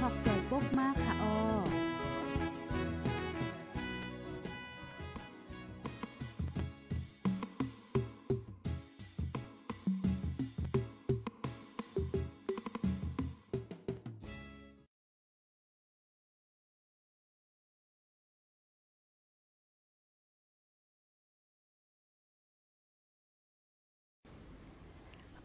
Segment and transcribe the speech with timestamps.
[0.00, 0.29] ข่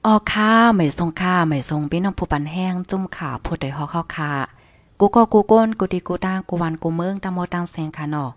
[0.05, 4.31] ออค่ะไม่ทรงค่ะไม่ทรงพี่น้องผู้ปันแห้งจุ่มขาผู้ใดฮอกเข้าค่ะ
[4.99, 8.29] กูก็กูก้นกูดีกูตางกูวันกูเมืองตะโมตังแสงค่ะเนาะ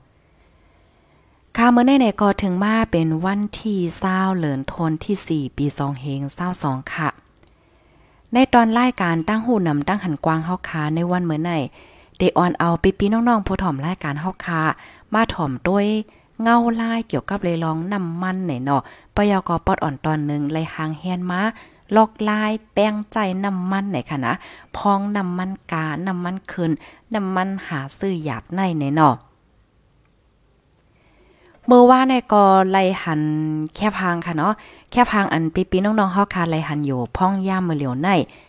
[1.57, 7.09] ค่ะเมื่อในไหนก็ถึงมาเป็นวันที่เศร้าเหลินทนที่ 4 ปี2เฮงเศร้าสองค่ะ
[8.33, 11.51] ในตอนรายการตั้งหูนำตั้งหันกวางเฮาคาในวันเมื่อไหน
[12.17, 14.61] เดออนเอาปีปีน้องๆผู้ถ่อมรายการเฮาคา
[15.15, 15.87] มาถ่อมด้วย
[16.43, 18.83] เงาลายเกี่ยวกับเลยลองน้ำมันไหนเนาะ
[19.19, 21.41] ปยกปอดอ่อนตอนหนึ่งเลยหางแฮนมา
[21.97, 24.35] ลอกลายแป้งใจน้ำมันไหนค่ะนะ
[24.77, 26.73] พองน้ำมันกา น้ำมันคืน
[27.15, 29.15] น้ำมันหาซื้อหยาบในไหนเนาะ
[31.67, 33.23] เมื่อว่าในก็ไลหัน
[33.75, 34.53] แค่พังค่ะเนาะ
[34.91, 38.09] แค่พังอันปีปีน้องๆเฮาคาไลหันอยู่พ่องย่ามมือเหลียวใน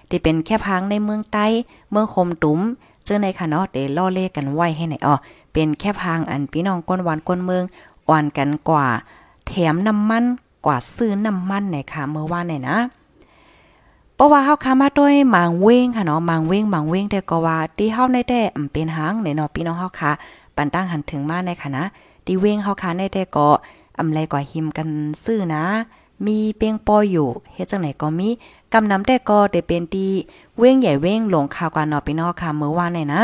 [0.09, 1.45] ที่เป็นแค่พังในเมืองใต้
[1.91, 2.59] เมืองคมตุ้ม
[3.05, 5.15] เจอในค่ะเนาะเดล่อเล่กันไว้ให้ไหนอ๋อ
[5.53, 7.63] เป็นแค่พังอันพี่น้องก้นหวานก้นเมือง
[8.07, 8.87] อ่อนกันกว่า
[9.47, 10.23] แถมน้ำมัน
[10.65, 12.77] กว่าซื้อน้ำมันไหนค่ะเมื่อวานไหนนะ
[14.15, 20.11] เพราะว่าเฮาค้ามาด้วยหมางเว้งค่ะเนาะหมางเว้งหมางเว้งแต่ก็ว่าที่เฮาในแต่อำเป็นหางในเนาะพี่น้องเฮาค่ะ
[20.55, 21.83] ปันตั้งหันถึงมาในค่ะนะ
[22.25, 23.47] ที่เว้งเฮาค่ะในแต่ก็
[23.99, 24.89] อำไรกว่าหิมกัน
[25.23, 25.63] ซื้อนะ
[26.25, 28.27] มีเปียงปออยู่เฮ็ดจังไหนก็มี
[28.73, 30.07] กำนำแต่ก็ได้เป็นตี
[30.57, 33.21] เว้งใหญ่เว้งหลงข่าวกว่าเนาะพี่น้องค่ะเมื่อวานไหนนะ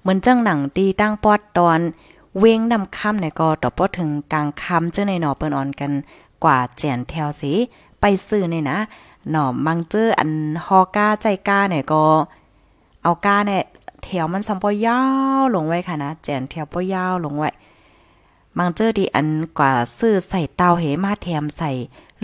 [0.00, 1.78] เหมือนจังหนังตีตั้งปอดตอน
[2.38, 5.92] เว้งนำค่ำในก็ต่อปอถึงกลางค่ำเจ้าในหนอเปิ้นออนกัน
[6.44, 7.52] กว่าแจนแถวสิ
[8.00, 8.78] ไปซื้อเนี่ยนะ
[9.30, 10.30] หน่อมังเจออัน
[10.66, 12.04] ฮอก้าใจก้าเนี่ยก็
[13.02, 13.62] เอาก้าเนี่ย
[14.04, 15.00] แถวมันสัมปอยา
[15.40, 17.50] วลงไว้ค่ะนะแจนแถวปอยาวลงไว้
[18.58, 19.28] มังเจอดีอัน
[19.58, 21.70] กว่าซื้อใส่เตาเหมาแถมใส่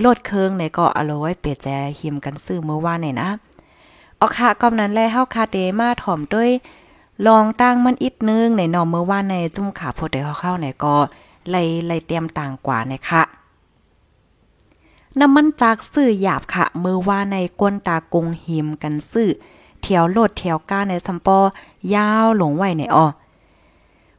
[0.00, 1.68] โลดเคืองเนี่ยก็เอาไว้เปียแจ
[2.00, 3.30] หิมกันซื้อเมื่อวานเนี่ยนะ
[4.18, 6.50] เอค่ะกำนั้นแลเฮาคาเดมาถ่อมด้วย
[7.26, 10.96] ลองตั้งมันอิดนึงในนอมเมื่อวานในจุ่มขาพดได้เข้าๆในก็
[11.50, 13.22] ไล่ไล่เตรียมต่างกว่านี่ยค่ะ
[15.20, 19.28] น้ำมันจากซื้อหยาบค่ะ มือว่าในกวนตากงหิมกันซื้อ
[19.80, 21.38] เถียวโลดเถียวก้าในสัมปอ
[21.94, 23.06] ยาวหลงไหวในออ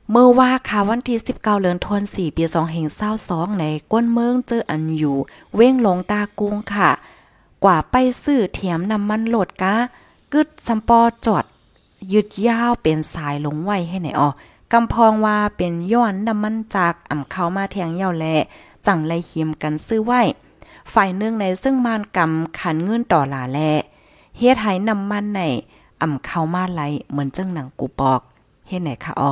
[0.10, 2.88] เมื่อว่าค่ะวันที่ 19เดือนธันวาคมปี2เฮง
[3.24, 5.18] 22ในก้นเมืองเจออันอยู่
[5.56, 6.90] เว้งหลงตากุงค่ะ
[7.64, 9.74] กว่าไปซื้อเถียมน้ำมันโหลดกา
[10.34, 11.46] กึดสัมปอจอด
[12.14, 14.30] ยึดยาวเป็นสายลงไว้ให้ไหนอ๋อ
[14.74, 18.26] กำพองว่าเป็นย้อนน้ำมันจากอ่ำเข้ามาแทงเยาวแล
[18.86, 20.22] จังไรหิมกันซื้อไว้
[20.94, 23.60] ฝ่ายหนึ่งในซึ่งมานกำขันเงินต่อหลาแล
[24.38, 25.42] เฮ็ดให้น้ำมันใน
[26.02, 28.22] อ่ำเข้ามาไหลเหมือนจังหนังกูปอก
[28.68, 29.32] เฮ็ดไหนคะอ๋อ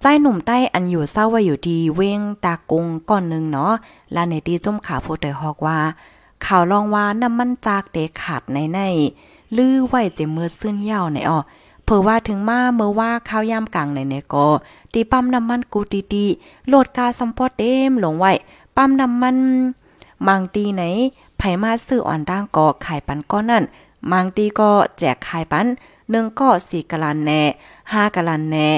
[0.00, 3.72] ใจหนุ่มใต้อันอยู่เศร้าว่าอยู่ดีเว้งตากงก่อนหนึ่งเนาะ
[4.14, 5.78] ลาในตีจุ่มขาโพเตฮอกว่า
[6.44, 8.80] ข่าวลองว่าน้ำมันจากเดขาดในใน
[9.56, 11.38] ลือไว้เจมือซึ้นยาวในอ๋อ
[11.84, 14.46] เผื่อว่าถึงมาเมื่อว่าข้าวยามกลางในในก็
[14.92, 16.24] ตีปั๊มน้ำมันกูตีตี
[16.68, 18.32] โหลดกาซัมพอเต็มลงไว้
[18.76, 19.36] ปั๊มน้ำมัน
[20.26, 20.82] มังตีไหน
[21.38, 23.64] ไผมาซื้ออ่อนร่างก็ขายปันก้อนนั่น
[24.10, 25.66] มังตีก็แจกขายปัน
[26.10, 27.42] หนึ่งก็สี่กะลันแน่
[27.92, 28.68] ห้ากะลันแน่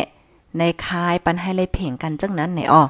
[0.59, 2.83] ในคายปันให้เลยเพ่งกันจังนั้นในอ้อ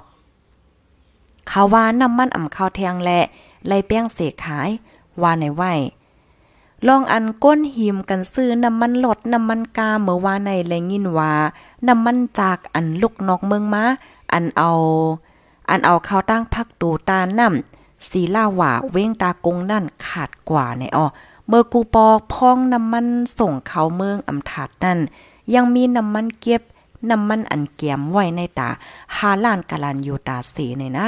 [1.49, 3.21] เขาว่าน้ำมันอ่ำข้าวแทงแหละ
[3.67, 4.69] ไล่เปี้ยงเสกขาย
[5.23, 5.63] ว่าในไหว
[6.87, 11.33] ลองอันก้นหิมกันซื้อน้ำมันหลดน้ำมันกาเมื่อว่าในแลงยินว่า
[11.89, 13.85] น้ำมันจากอันลูกนอกเมืองมา
[14.33, 14.71] อันเอา
[15.71, 21.07] อันเอาเข้าตั้งพักตูตาน้ำสีล่าหว่าเว้งตากงนั่นขาดกว่าในอ้อ
[21.49, 23.07] เมื่อกูปอพองน้ำมัน
[23.39, 24.99] ส่งเขาเมืองอำถาดนั่น
[25.55, 26.63] ยังมีน้ำมันเก็บ
[27.11, 28.69] น้ำมันอันเกียมไว้ในตา
[29.17, 31.07] หาล้านกะลันอยู่ตาสีนี่นะ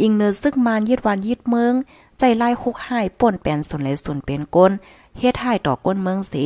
[0.00, 1.72] อิงเนอซึกมานยึดวันยึดเมือง
[2.18, 4.72] ใจไล่คุกหายป่นแปนส่วนเลยส่วนเป็นก้น
[5.18, 6.44] เฮ็ดให้ต่อก้นเมืองสี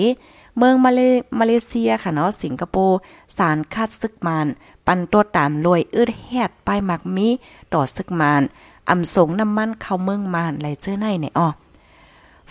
[0.58, 1.00] เมืองมาเล
[1.38, 2.98] มาเลเซียค่ะเนาะสิงคโปร์
[3.36, 4.46] สารคัดซึกมาน
[4.86, 7.28] ปันตัวตามลอยอึดแฮดป้ายมักมี
[7.72, 8.42] ต่อซึกมาน
[8.90, 11.48] อำสงน้ำมันเข้าเมืองมานไหลเจอในในอ้อ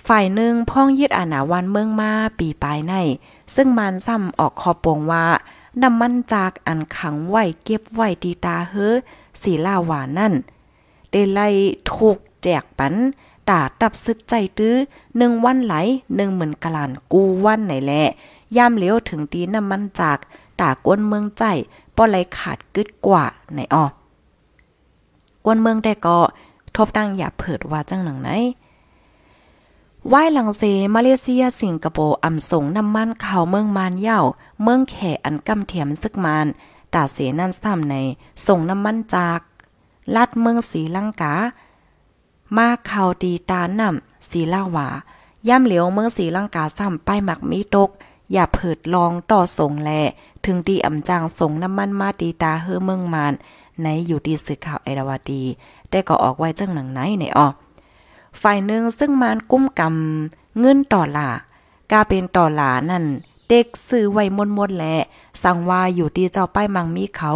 [0.08, 2.94] ฝ่ายหนึ่งพ่องยึดอาณาวันเมืองมาปีปลายใน
[3.56, 5.26] ซึ่งมันซ้ำออกคอปงว่า
[5.82, 8.96] น้ำมันจากอันขังไว้เก็บไว้ดีตาเฮอ
[9.42, 10.34] สีลาหวานนั่น
[11.10, 11.40] เดไล
[11.92, 12.94] ถูกแจกปัน
[13.50, 14.76] ตาตับซึกใจตื้อ
[15.18, 15.76] หนึ่งวันไหล
[16.16, 18.04] หนึ่งเหมือนกะลานกูวันไหนแหละ
[18.58, 20.18] ย่ามเหลียวถึงตีน้ำมันจาก
[20.62, 21.44] ตากวนเมืองใจ
[21.96, 23.88] ป้อไหลขาดกึดกว่าไหนออ
[25.46, 26.20] กวนเมืองได้ก็
[26.76, 28.30] ทบตั้งอย่าเผิดว่าจังหนังไหน
[30.10, 30.64] ไว้หลังเซ
[30.96, 34.20] มาเลเซียสิงคโปร์อำสงน้ำมันเขาเมืองมานเย่า
[34.64, 34.96] เมืองแข
[35.26, 36.48] อันกำเทียมซึกมาน
[36.94, 37.96] ตาเสนั่นซ้ำใน
[38.48, 39.40] ส่งน้ำมันจาก
[40.16, 41.34] ลัดเมืองสีลังกา
[42.56, 44.88] มาเขาตีตานำสีลาวา
[45.48, 47.90] ย่ำเหลียวเมืองสีลังกาซ้ำไปหมักมีตก
[48.32, 49.92] อย่าเผิดลองต่อส่งแล
[50.46, 53.34] ถึงตีอ่ำจางส่งน้ำมันมาตีตาเฮือเมืองมาน
[53.82, 55.44] ในอยู่ดีสื่อข่าวไอราวดี
[55.90, 57.48] ได้ก็ออกไว้จังหนังไหนในออ
[58.42, 61.30] ฝ่ายหนึ่งซึ่งมานกุ้มกำเงินต่อหลา
[61.92, 63.06] กาเป็นต่อหลานั่น
[63.48, 64.96] เด็กซื้อไว้มนมนแหละ
[65.44, 67.32] สั่งว่าอยู่ดีเจ้าป้ายมังมีเขา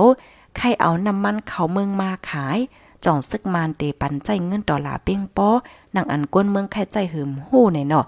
[0.55, 2.57] ใครเอาน้ำมันเขาเมืองมาขาย
[3.05, 5.49] จ่องซึกมานเตปันใจเงินตอหลาเป้งป้อ
[5.95, 8.05] นังอันก้นเมืองใครใจหืมหู้ในเนาะ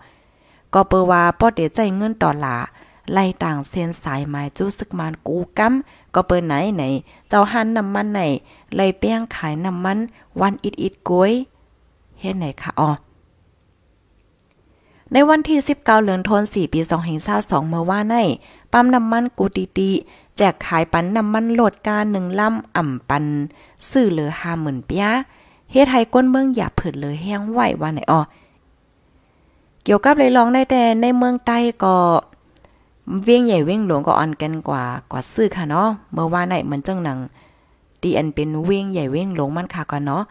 [0.73, 2.55] ก็เปว่าป้อเตใจเงินตอหลา
[3.13, 6.83] ไล่ต่างเส้นสายไม้จู้ซึกมานกูกำก็เปิ้นไหนไหน
[7.29, 8.21] เจ้าหันน้ำมันไหน
[8.75, 9.97] ไล่เป้งขายน้ำมัน
[10.41, 11.31] วันอิดอิดกวย
[12.19, 12.91] เฮ็ดไหนคะอ๋อ
[15.11, 16.79] ในวันที่ 19 เดือนธันวาคมปี
[17.25, 18.15] 2022เมื่อว่าใน
[18.71, 19.89] ปั๊มน้ำมันกูตีตี
[20.41, 23.25] จกขายปันน้ำมันโหลดกา1ลำอ่ำปัน
[23.89, 25.05] ซื้อเหลือ50,000ปีย
[25.71, 28.21] เฮ็ดให้ก้นเมืองอย่าเผิดเลยแห้งไหวว่าไหนอ๋อ
[29.83, 31.95] เกี่ยวกับเลยลองได้แต่ในเมืองใต้ก็
[33.23, 37.19] เวียงใหญ่เวียงหลวงก็อ่อนกันกว่ากว่าซื้อค่ะเนาะเมื่อว่าไหนเหมือนจังหนัง
[38.01, 40.21] ตีอันเป็นเวียงใหญ่เวียงหลวงมันค่ะก่อนเนาะ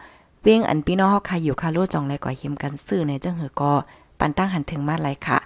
[0.41, 3.71] เวียงอันพี่น้องเฮาค่ะอยู่ค่ะรู้จองเลยก่อหิมกันซื้อในจังหือก็
[4.19, 5.37] ปันตั้งหันถึงมาหลค่ะ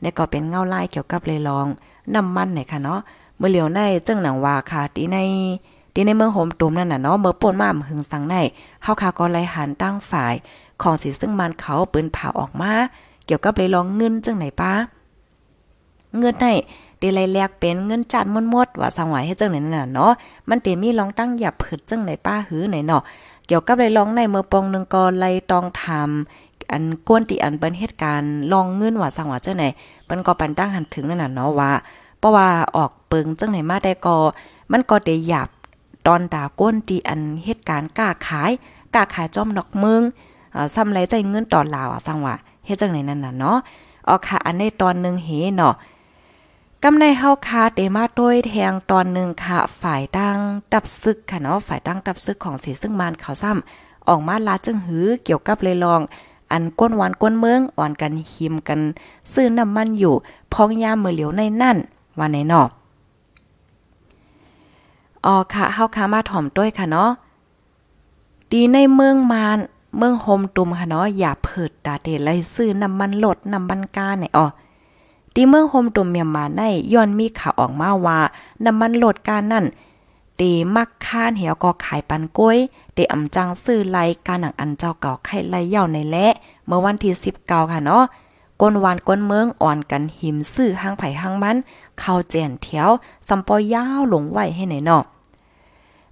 [0.00, 1.66] ได้ก็เป็นเงาลายเกี่ยวกับเลยลอง
[2.14, 3.00] น้ำมันไหนค่ะเนาะ
[3.42, 5.18] มื่อเหลียวในจังหนังว่าค่ะที่ใน
[5.94, 8.36] ที่ในเมืองโฮมตุมนั่นน่ะเนาะเมื่อป่นมาหึงสังใน
[8.82, 10.34] เฮาค่ะก็ไล่หันตั้งฝ่าย
[10.82, 12.72] ของสิซึ่งมันเขาปืนเผาออกมา
[13.26, 14.72] เกี่ยวกับเลยลองเงินจังไหนป้า
[16.18, 16.52] เงินได้
[16.98, 18.24] เดลัยแลกเป็นเงินจัด
[18.54, 20.12] มดๆว่าสังหวายให้จังไหนน่ะเนาะ
[20.48, 23.02] มันเตมีลองตั้งหยับผึดจังไหนป้าหื้อไหนเนาะ
[23.46, 29.64] เกี่ยวกับเลยลองในเมื่อปองนึงก็ไลตองทำอันกวนติอันเปิ้นเหตุการณ์ลองเงินว่าสังว่าจังไหน
[30.06, 31.70] เปิ้นก็ปันตั้งหันถึงนั่นน่ะเนาะว่า
[32.18, 34.16] เพราะว่าออก เปิงจังไหนมาได้ก็
[34.72, 35.48] มันก็ได้หยับ
[36.06, 38.50] ตอนด่าก้นตีอันเหตุการณ์กล้าขาย
[38.94, 40.02] กล้าขายจอมดอกเมือง
[40.54, 42.34] อ่าซ้ำไรใจเงินตอนลาวอะสังว่า
[42.66, 43.56] เฮ็ดจังไหนนั่นน่ะเนาะ
[44.08, 45.74] ออกค่ะอันในตอนนึงเฮเนาะ
[46.82, 50.36] กำในเฮาคาเตมาโดยแทงตอนหนึ่งค่ะ ฝ่ายตั้ง
[50.72, 56.00] ดับซึกค่ะเนาะฝ่ายตั้งดับซึกของเสซึ่งมานเขาซ้ำออกมาลาจึงหือเกี่ยวกับเลยลอง
[56.52, 58.80] อันก้นวันก้นเมืองอ่อนกันหิมกัน
[59.32, 60.14] ซื้อน้ำมันอยู่
[60.52, 61.76] พองยามมือเหลียวในนั่น
[62.18, 62.68] ว่าในนอก
[65.26, 67.10] อ๋อค่ะเฮาคามาถ่อมด้วยค่ะเนาะ
[68.52, 69.58] ดีในเมืองมาน
[69.98, 74.46] เมืองโฮมตุมค่ะเนาะอย่าเผิดดาเดไลซื้อน้ำมันลดน้ำมันกาเนี่ยอ๋อ
[75.34, 78.18] ตีเมืองโฮมตุมเมียมาในย้อนมีข่าวออกมาว่า
[78.64, 79.64] น้ำมันลดการนั่น
[80.36, 80.42] เต
[80.74, 82.58] มักค้านเหี่ยวก็ขายปันก้อย
[82.94, 86.26] เตอำจังซื้อไลการหนังอันเจ้าเก่าไข่ไลเย่าในและ
[86.66, 88.02] เมื่อวันที่19ค่ะเนาะ
[88.62, 91.56] ก้นวานก้นเมืองอ่อนกันหิมซื้อห้างไผ่ห้างมัน
[91.98, 92.90] เข้าแจนเถียว
[93.28, 95.02] สัมปอยาวหลงไหวให้ไหนเนาะ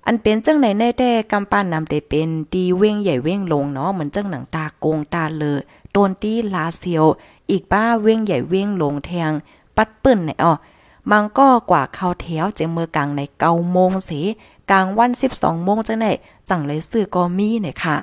[0.07, 5.59] อันเป็นจังไหนในแต่กำปั้นนำได้เป็นดีเว้งใหญ่เว้งลงเนาะเหมือนจังหนังตาโกงตาเลอ
[5.93, 7.05] โตนตีลาเซียว
[7.51, 9.33] อีกป้าเว้งใหญ่เว้งลงแทง
[9.77, 10.53] ปัดปื้นในอ้อ
[11.11, 14.21] มังก็กว่าเข้าแถวเจมือกลางในเกาโมงสี
[14.71, 16.07] กลางวันสิบสองโมงจังไหน
[16.49, 17.97] จังเลยซื้อก็มีเนี่ยค่ะ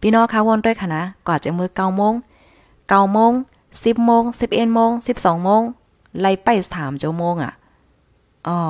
[0.00, 2.14] พี่น้องคะวนด้วยค่ะนะกว่าจะมือเก้าโมง
[2.90, 3.32] เก้าโมง
[3.84, 5.62] สิบโมงสิบเอ็ดโมงสิบสองโมง
[6.20, 7.52] ไล่ไปสามเจ้าโมงอะ
[8.48, 8.60] อ๋อ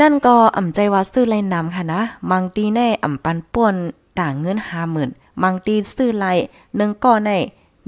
[0.00, 2.00] นั่นก็อ่ำใจว่าซื้อไล่นำค่ะนะ
[2.30, 3.74] มังตีแน่อ่ำปันป่วน
[4.18, 5.10] ต่างเงินห้าหมื่น
[5.42, 6.32] มังตีซื้อไล่
[6.76, 7.30] หนึ่งก้อนใน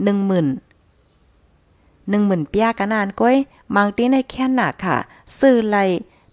[0.04, 0.46] หนึ่งหมื่น
[2.10, 3.36] หนึ่งหมื่นเปียกันนานก้อย
[3.74, 4.96] มังตีในแค่หนักค่ะ
[5.38, 5.84] ซื้อไล่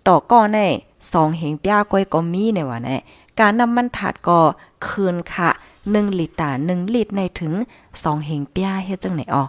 [0.07, 0.59] ต่อก้อนใน
[1.11, 2.97] สองเหงเปียก้อยก็มีในวันนี้
[3.39, 4.39] การนำมันถาดก็
[4.85, 5.49] คืนค่ะ
[5.91, 7.53] หนึ่งลิตรหนึ่งลิตรในถึง
[8.03, 9.43] สองเหงเปียเฮ็ดจังไหนออ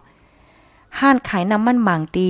[0.99, 2.29] ห้านขายน้ำมันบางตี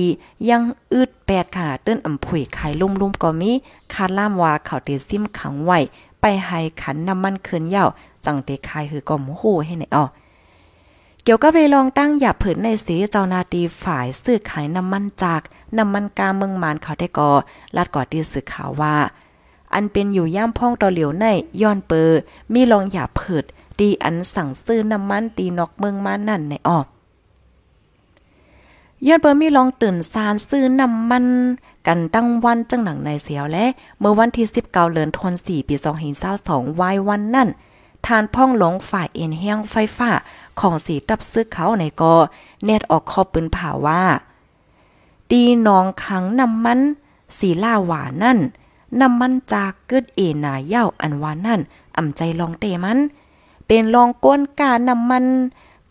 [0.49, 0.61] ยัง
[0.93, 3.51] อืดแปดค่ะเติ้นอ่ำผุยขายลุ่มๆก็มี
[3.93, 5.79] คาดล่ามว่าเขาเตซิมขังไว้
[6.21, 7.85] ไปให้ขันน้ำมันคืนเย่า
[8.25, 10.05] จังเตคายคือก็มโหให้ไหนอ๋อ
[11.23, 15.41] เกี่ยวกับเลยลองตั้งหยับผืนในสีเจ้านาตีฝ่ายซื้อขายน้ำมันจาก
[15.77, 17.29] น้ำมันกาเมืองมานเขาได้ก่อ
[17.75, 18.95] ลัดก่อตีสื่อข่าวว่า
[19.73, 21.25] อันเป็นอยู่ย่ามพ่องต่อเหลียวใน
[21.61, 22.09] ย้อนเปอ
[22.53, 23.45] มีลองหยับผืด
[23.81, 26.87] ตีอันสั่งซื้อน้ำมันตีนอกเมืองมานั่นในออก
[29.07, 31.25] ยอนเปอร์มีลองตื่นซานซื้อน้ำมัน
[31.87, 33.65] กันตั้งวันจังหนังในเสียวและ
[33.99, 35.75] เมื่อวันที่19เดือนธันวาคมปี
[36.27, 37.49] 2022วายวันนั่น
[38.05, 40.09] ทานพ่องหลงฝ่ายเอ็นแห้งไฟฟ้า
[40.59, 42.13] ของสีตับซึกเขาในกอ
[42.65, 44.03] เนตออกคอปืนผ่าว่า
[45.31, 46.79] ตีนองขังน้ำมัน
[47.37, 48.39] สีล่าหวานนั่น
[49.01, 51.61] น้ำมันจากเกิดเอนาเย้าอันวานนั่น
[51.97, 52.99] อ่ำใจลองเตมัน
[53.73, 55.25] เป็นลองก้นกาน้ำมัน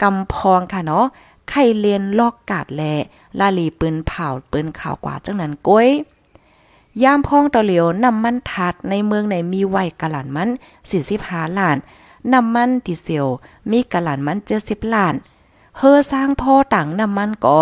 [0.03, 1.05] กำพองค่ะเนาะ
[1.49, 2.83] ไข่เลียนลอกกาดแล
[3.39, 5.89] ลาลีปืนเผาปืนข่าวกว่าจังนั้นก้อย
[7.03, 10.49] ย่ามพ้องต่อเหลียวน้ำมันทัดในเมืองในมีไว้กะหลานมัน
[11.03, 11.77] 45ล้าน
[12.33, 13.27] น้ำมันที่เซียว
[13.71, 15.15] มีกะหลานมันเจ็ดสิบล้าน
[15.79, 17.61] เฮอสร้างพ่อต่างน้ำมันก็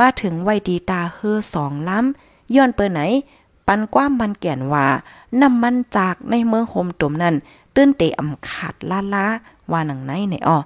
[0.00, 3.00] มาถึงไวดีตาเฮอสองล้ำย้อนเปิดไหน
[3.66, 4.86] ปันกว้ามมันแก่นว่า
[5.40, 7.36] น้ำมันจากในเมืองโฮมตุมนั้น
[7.74, 9.26] ตื้นเตะอำขาดล้าล้า
[9.72, 10.58] ว่าหนังไหนในอ้อ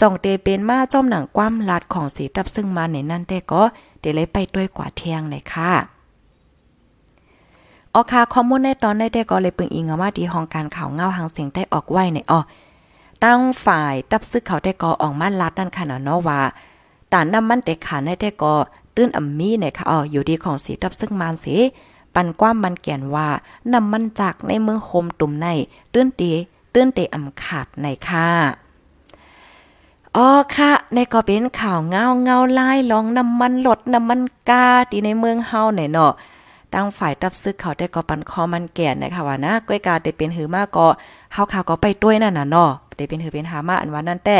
[0.00, 3.62] จ่องเตเป็นมาจ้อมหนังความลัดของสีตับซึ่งมาในนั่นแต่ก็
[4.00, 5.72] เดเลยไปด้วยกว่าเที่ยงเลยค่ะ
[7.94, 12.40] ออค่ะข้อมูลในตอนในแต่ก็เลยปึงอิงเอาว่าที่ห้องการข่าวเงาหางเสียงได้ออกไว้ในอ้อ
[13.24, 16.40] ตั้งฝ่ายตับซึกเขาได้กอออกมาลัดนั่นค่ะเนาะว่า
[17.12, 18.54] ตานน้ำมันเตขาในได้กอ
[18.96, 21.56] ตื้นอ่ำมีเนี่ยค่ะอ๋ออยู่ดีของสีตับซึกมานสิ
[22.14, 23.28] ปันกว้ามมันแก่นว่า
[23.72, 25.46] น้ำมันจากในเมืองโฮมตุ่มใน
[25.92, 26.32] ตื้นตี
[26.78, 28.28] ตื้นเตอ่ำขาดในค่ะ
[30.16, 36.12] อ๋อค่ะ ในก็เป็นข่าวเงาเงาลายลองน้ำมันลดน้ำมันกาตีในเมืองเฮาเนี่ยเนาะ
[36.74, 40.86] ตั้งฝ่ายตับซึกเขาได้ก็ปันคอมันแก่นนะคะว่านะก้อยกาได้เป็นหือมากก็
[41.32, 44.38] เฮาข่าวก็ไปด้วยนั่นน่ะเนาะได้เป็นหือเป็นหามาอันว่านั่นแต่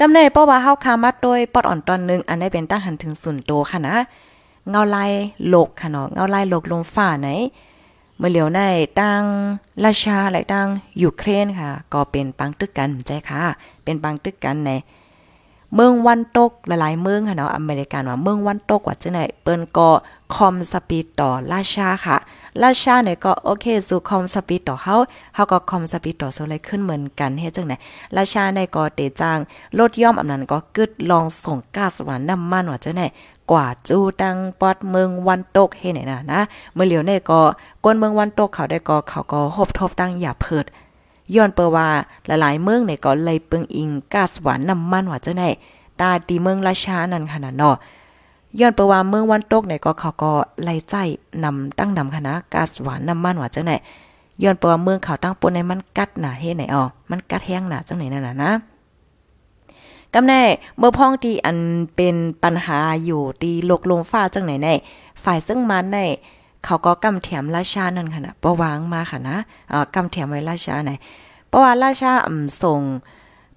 [0.00, 3.96] กำในเพราว่าเฮาคามาโดยปอดอ่อนตอนนึงอันได้เป็นตั้งหันถึงสุนโตค่ะนะ
[4.70, 5.10] เงาลาย
[5.48, 7.28] โลกค่ะเนาะเงาลายโลกลงฟ้าไหน
[8.26, 8.60] มื่อเหลียวใน
[9.00, 9.22] ตั้ง
[9.84, 10.66] ราชาและตั้ง
[11.02, 13.42] ยูเครนค่ะ ก็เป็นปังตึกกันใจค่ะ
[13.84, 14.70] เป็นปังตึกกันใน
[15.74, 19.90] เมืองวันตกหลายๆเมืองค่ะเนาะอเมริกันว่าเมืองวันตกว่าจังไหนเปิ้นก็
[20.34, 22.16] คอมสปีดต่อราชาค่ะ
[22.62, 24.94] ราชาเนี่ยก็โอเคสู่คอมสปีดต่อเฮา
[25.34, 27.72] เฮาก็คอมสปีดต่อโซเลยขึ้นเหมือนกันเฮ็ดจังไหน
[28.16, 29.38] ราชาในก็เตจาง
[29.78, 33.02] ลดย่อมอำนั้นก็กึดลองส่งก๊าซหวานน้ำมันว่าจังไหน
[33.50, 36.40] กว่าจูตังปอดเมืองวันตกเฮ็ดไหนน่ะนะ
[36.74, 37.40] เมื่อเหลียวในก็
[37.82, 40.64] กวนเมืองวันตกเขาได้ก็เขาก็หบทบตั้งอย่าเพิด
[41.34, 41.88] ย้อนเปว่า
[42.26, 45.44] หลายๆเมืองเนี่ยก็เลยเปิงอิงก๊าซหวานน้ำมันว่าจังไหน
[46.00, 47.76] ตาตีเมืองราชานั่นขนาดเนาะ
[48.60, 50.32] ย้อนไปว่าเมืองวันตกเนี่ยก็เขาก็
[50.64, 50.94] ไล่ใจ
[51.44, 53.72] นำตั้งนำคณะก๊าซหวานน้ำมันว่าจังไหน
[54.42, 58.50] ย้อนไปว่าเมืองเขาตั้งปนในมันกัดหนาเฮ็ดไหนอ๋อมันกัดแห้งหนาจังไหนนั่นน่ะนะ
[60.14, 60.42] กำแน่
[60.78, 61.58] เมื่อพ้องที่อัน
[61.96, 64.68] เป็นปัญหาอยู่ตีลกลงฟ้าจังไหนใน
[65.24, 65.98] ฝ่ายซึ่งมันใน
[66.64, 69.36] เขาก็กำแถมราชานั่นค่ะนะประวางมาค่ะนะ
[69.72, 70.92] อ่ากำแถมไว้ราชาไหน
[71.48, 72.80] เพราะว่าราชาอำส่ง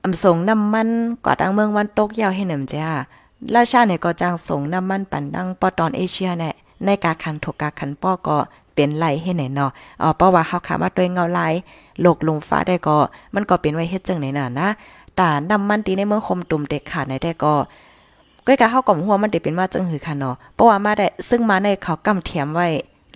[0.04, 0.90] อำส่งน้ำมัน
[1.26, 2.88] กว่าตังเมืองวันตกยาวให้หนำจ้า
[3.56, 6.54] ราชาเนี่ยก็จ้างส่งน้ำมันปั่นดังปอตอนเอเชียเนี่ย
[6.86, 8.38] ในกาคันถกกาคันป้อก็
[8.76, 9.72] เป็นไหลให้ไหนเนาะ
[10.02, 11.54] อ๋อเพราะว่าเฮาขามาด้วยเงาลาย
[12.02, 12.98] โลกลงฟ้าได้ก็
[13.36, 14.70] มันก็เป็นไว้เฮ็ดจังไหนน่ะนะ
[15.20, 17.54] ตาน้ำมันตีในเมืองคมตุ่มเด็กขาดในได้ก็
[18.46, 22.68] ก้อยกะเฮาก็หัวมันได้เป็นว่าจังหือค่ะเนาะเพราะว่ามาได้ซึ่งมาในเขากำเทียมไว้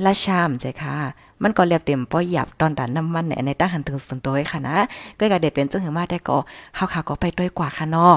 [0.06, 0.96] ราชามใจค่ะ
[1.42, 4.76] มันก็เรียบเต็มป้อหยับตอนดันน้ำมันในตั้งหันถึงส่วนตัวค่ะนะ
[5.18, 6.38] ก้อยกะเด็ดเป็นจังหือมาได้ก็
[6.76, 8.16] เฮาขาก็ไปด้วยกว่าค่ะเนาะ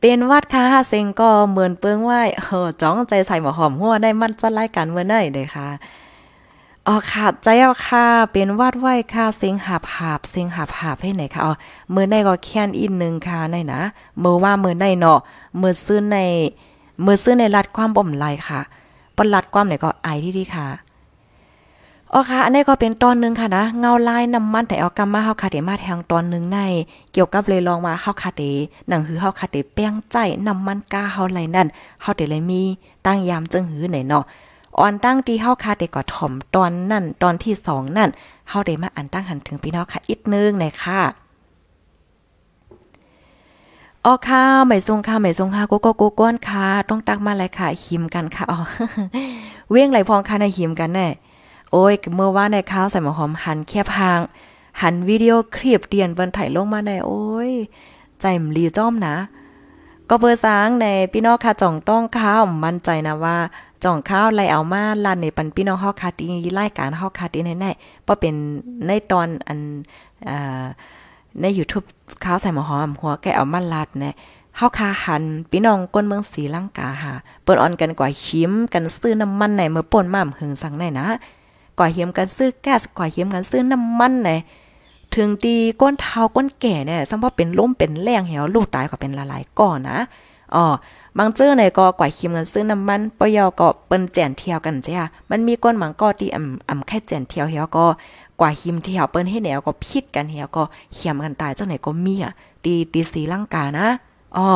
[0.00, 5.66] เป็นวัดค่ะเซงก็เหมือนเปิงไหวเออจ้องใจใส่หมอหอมหัวได้มันจะไล่กันเมื่อไหร่เด้ค่ะ
[6.88, 11.52] อ๋อค่ะใจเอาค่ะ เป็นวาดไหวค่ะ เสียงหับหับเสียงหับหับให้ไหนค่ะอ๋อ
[11.94, 13.80] มือในก็แค้นอีกนึงค่ะในนะ
[14.22, 15.18] มือว่ามือในเนาะ
[15.60, 16.16] มือซื้อใน
[17.04, 18.60] มือซื้อในรัดความบ่มไหลค่ะ
[19.16, 20.66] ปนรัดความไหนก็ไอที่ที่ค่ะ
[22.12, 26.58] อ๋อค่ะ อันนี้ก็เป็นตอนนึงค่ะนะเงาลายน้ำมันแต่เอากำมมาเฮาคาเดมาแทงตอนนึงใน
[27.12, 28.42] เกี่ยวกับเลยลองว่าเฮาคาเด
[28.88, 31.66] หนังหือเฮาคาเดแป้งใจน้ำมันกาเฮาไหลนั่น
[32.02, 32.62] เฮาเดเลยมี
[33.06, 34.24] ตั้งยามจึงหือไหนเนาะ
[34.78, 38.10] ออนตั้งที่เฮาคาเดก็ถ่อมตอนนั่นตอนที่2นั่น
[38.48, 41.00] เฮาได้มาอันตั้งหันถึงพี่น้องค่ะอีกนึงในค่ะ
[44.04, 48.58] ออค่ะไม่ทรงค่ะไม่ทรงค่ะกูก็กูก้นค่ะต้องตักมาเลยค่ะหิมกันค่ะอ๋อ
[49.70, 51.08] เว้งไหลพองค่ะในหิมกันแน่
[51.72, 54.20] โอ้ยเมื่อว่าในข้าวใส่หมอหอมหันแคบหาง
[54.80, 57.52] หันวิดีโอคลิปเตียนบนถ่ายลงมาในโอ้ย
[58.20, 59.16] ใจมลีจ้อมนะ
[60.08, 63.36] ก็เบอร์สางในพี่น้องค่ะจ่องต้องข้าวมั่นใจนะว่า
[63.84, 66.24] จ่องข้าวไล่เอามาลั่นในปันพี่น้องเฮาคาตี
[66.58, 68.34] รายการเฮาคาตีแน่ๆเพราะเป็น
[68.86, 69.58] ในตอนอัน
[70.28, 70.64] อ่า
[71.40, 71.86] ใน YouTube
[72.24, 74.14] ข้าวใส่หมอหอมหัวแกเอามาลัดเนี่ย
[74.56, 81.06] เฮาคาหันพี่น้องก้นเมืองศรีลังกาหาเปิ้นออนกันกว่าชิมกันซื้อน้ำมันไหนเมื่อป่นม่ำหึงสั่งไหนนะ
[81.78, 84.30] กว่าเหียมกันซื้อแก๊สกว่าเหียมกันซื้อน้ำมันไหน
[85.14, 89.98] ถึงตีก้นเท้าก้นแก่เนี่ยซัมพอเป็นล้มเป็นแรงเหี่ยวลูกตายก็เป็นละลายก่อนนะ
[90.54, 90.64] อ๋อ
[91.18, 97.86] บางเจ้อในก็กว่าคิมกันซื้อน้ำมันปยอก็เปิ้นแจนเที่ยวกันจ้ะมันมีก้นหมังก็ที่อ่ำอ่ำแค่แจนเที่ยวเหี่ยก็
[98.40, 100.62] กว่าหิมเหี่ยวเปิ้นให้แนวก็พิดกันเหี่ยก็
[100.94, 102.32] เขียมกันตายเจ้าไหนก็มีอะ
[102.64, 103.86] ตีตีสีลังกานะ
[104.36, 104.48] อ๋อ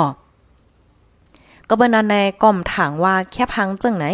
[1.68, 4.04] ก็เบิ่นในก้อมถางว่าแค่พังจังไหน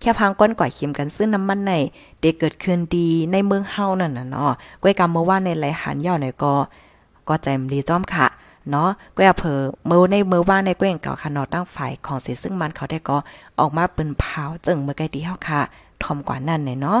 [0.00, 1.72] แค่พังก้นกว่าหิมกันซื้อน้ำมันใน
[2.20, 4.52] เด็กเกิดขึ้นดีในเมืองเฮานั่นน่ะเนาะ
[4.82, 6.52] ก้อยกำเมื่อว่าในไหลหันย่อในก็
[7.28, 8.26] ก็ใจมดีจ้อมค่ะ
[8.70, 13.16] เนาะก็อย่าเผอเมื่อในเมื่อว่าในเก้งเก่าค่ะนาะตั้งฝ่ายของเสิซึ่งมันเขาได้ก็
[13.58, 15.60] ออกมาปืนเผาจึงเมื่อไกลที่เฮาค่ะ
[16.02, 17.00] ทอมกว่านั่นเนาะ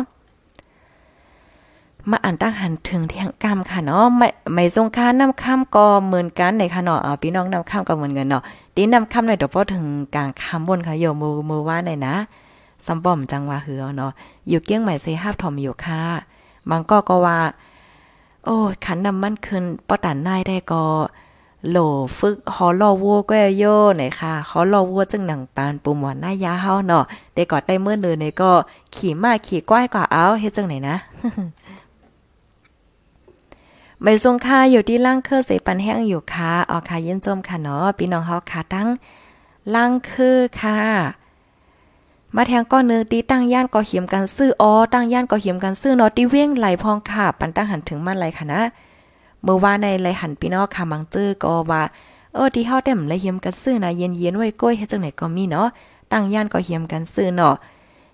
[2.10, 8.42] มาอ่านตั้งหันถึงเที่ยงกรรมค่ะเนาะไม่ไม่ทรงค่าน้ำค่ำก็เหมือนกันในค่ะเนาะพี่น้องน้ำค่ำก็เหมือนกันเนาะ
[8.74, 9.84] ตีน้ำค่ำหน่อยเดี๋ยวพอถึง
[10.14, 12.14] กลางค่ำบนค่ะโยมือมือว่าในนะ
[12.86, 14.12] ซัมบอมจังว่าเหือเนาะ
[14.48, 16.02] อยู่เกี้ยงใหม่เซฮาบทอมอยู่ค่ะ
[16.70, 17.38] บางก็ก็ว่า
[18.44, 20.82] โอ้ขันน้ำมันขึ้นป้อตันนายได้ก็
[21.70, 21.76] โหล
[22.18, 28.50] ฝึกฮอลอวัวก็โย่ไหนค่ะฮอลอวัวจึงหนังปานปูหมอนหน้ายาเฮาเนาะได้กอดได้เมื่อเนือเนี่ยก็
[28.94, 30.96] ขี่มาขี่ก้อยกว่าเอาเฮ็ดจังไหนนะ
[34.02, 38.86] ใบทรงค่าอยู่ที่ล่างเครือเสปันแห้งอยู่ค่ะออค่ะยินจมค่ะเนาะพี่น้องเฮาค่ะตั้ง
[39.74, 40.78] ล่างคือค่ะ
[42.34, 48.60] มาแทงก้อนเนื้อตีตั้งย่านก่อเขียมกันซื้ออ๋อตั้งย่านก่อเขียมกันซื้อเนาะตีเว้งไหลพองค่ะปันตั้งหันถึงมันไหลค่ะนะ
[49.44, 51.82] เมื่อว่าในไหลหันพี่น้องค่ะมังจื้อก็ว่า
[52.34, 55.68] เออที่เฮาเต็มไหลเหียมกันซื้อนะเย็นๆไว้ก้อยเฮ็ดจังไหนก็มีเนาะ
[56.12, 57.54] ตั้งย่านก่อเขียมกันซื้อเนาะ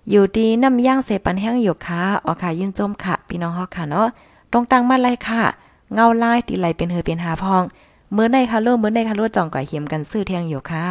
[0.09, 4.07] อยู่ดีน้ำย่างเสปันแห้งอยู่ค่ะออกค่ะยินจมค่ะ พี่น้องเฮาค่ะเนาะ
[4.51, 5.41] ตรงตั้งมาไหลค่ะ
[5.93, 7.63] เงาลายตีไหลเป็นเฮอเป็นหาพอง
[8.13, 10.85] เมื่อในคาโลเมื่อในคาโลจ่องก่อยเขียมกันซื้อเทียงอยู่ค่ะ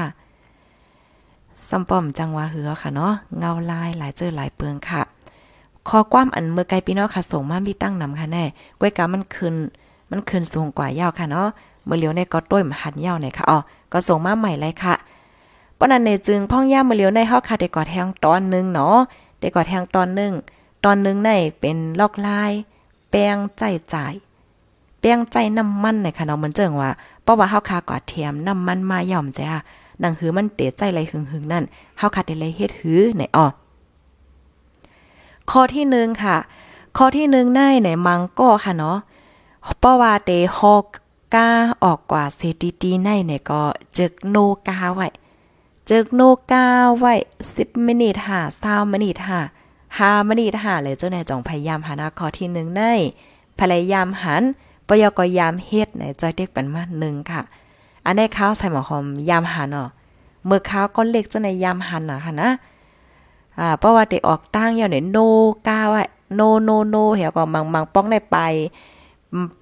[1.68, 5.02] ซัมป้อมจังว่าเหือค่ะเนาะเงาลายหลายเจอหลายเปืองค่ะ
[5.88, 8.44] คอความอันเมื่อไกลพี่น้องค่ะส่งมามีตั้งนำค่ะแน่
[8.80, 9.54] ก้วยกามันขึ้น
[10.10, 11.48] มันขึ้นสูงกว่ายาวค่ะเนาะ
[11.86, 13.58] เมื่อเลียวในก็ต้วยมหันยาวในค่ะอ๋อ
[13.92, 14.94] ก็ส่งมาใหม่เลยค่ะ
[15.78, 18.96] ปนันในจึงพ่องย่าเมื่อเลียวในเฮาค่ะได้กอดแทงตอนนึงเนาะ
[19.40, 20.32] ได้กอดแทงตอนนึง
[20.84, 22.52] ตอนนึงในเป็นลอกลาย
[23.10, 23.62] แป้งใจ
[23.92, 24.14] จ่าย
[24.98, 26.90] เปียงใจน้ำมันในค่ะเนาะมันเจิงว่า
[27.22, 29.60] เพราะว่าเฮาคากอดเทียมน้ำมันมาย่อมจ้ะ
[30.02, 31.64] นังหือมันเตะใจไรหึงๆนั่น
[31.98, 33.46] เฮาคาได้เลยเฮ็ดหือในอ้อ
[35.50, 36.36] ข้อที่หนึ่งค่ะ
[36.96, 38.98] ข้อที่หนึ่งได้ในมังก็ค่ะเนาะ
[39.78, 40.84] เพราะว่าเตฮอก
[41.34, 41.48] กา
[41.84, 43.62] ออกกว่าเซติตีในเนี่ยก็
[43.98, 44.36] จึกโน
[44.68, 45.08] กาไว้
[45.90, 46.64] จึกโนกา
[46.98, 47.14] ไว้
[47.48, 49.40] 10มินิทห้า20มินิทห้า
[50.20, 52.92] 5มินิทห้าเลยเจ้าแน่จงพยายามหานะข้อที่หนึ่งได้
[53.58, 54.42] พยายามหัน
[54.86, 57.40] ปยกยามเฮ็ดในจอยเด็กเป็นมาหนึ่งค่ะ
[58.04, 59.88] อันนี้ข้าวใส่หมอหอมยามหันเนาะ
[60.46, 62.50] เมื่อข้าวก็เล็กเจะในยามหันน่ะค่ะนะ
[63.58, 65.18] อ่าเพราะว่าได้ออกตั้งยาวเนี่ยโน
[65.68, 68.38] ก้าวอะโนโนโนเหี่ยวก็มังมังป้องได้ไป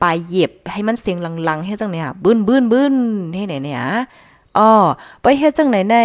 [0.00, 2.94] ไปเหยียบให้มันเสียงลังๆให้จังเนี่ยบึ้นบึ้นบึ้น
[3.34, 3.82] ให้ไหนเนี่ย
[4.58, 4.70] อ๋อ
[5.22, 5.96] ไปเฮ็ดจังไหนใน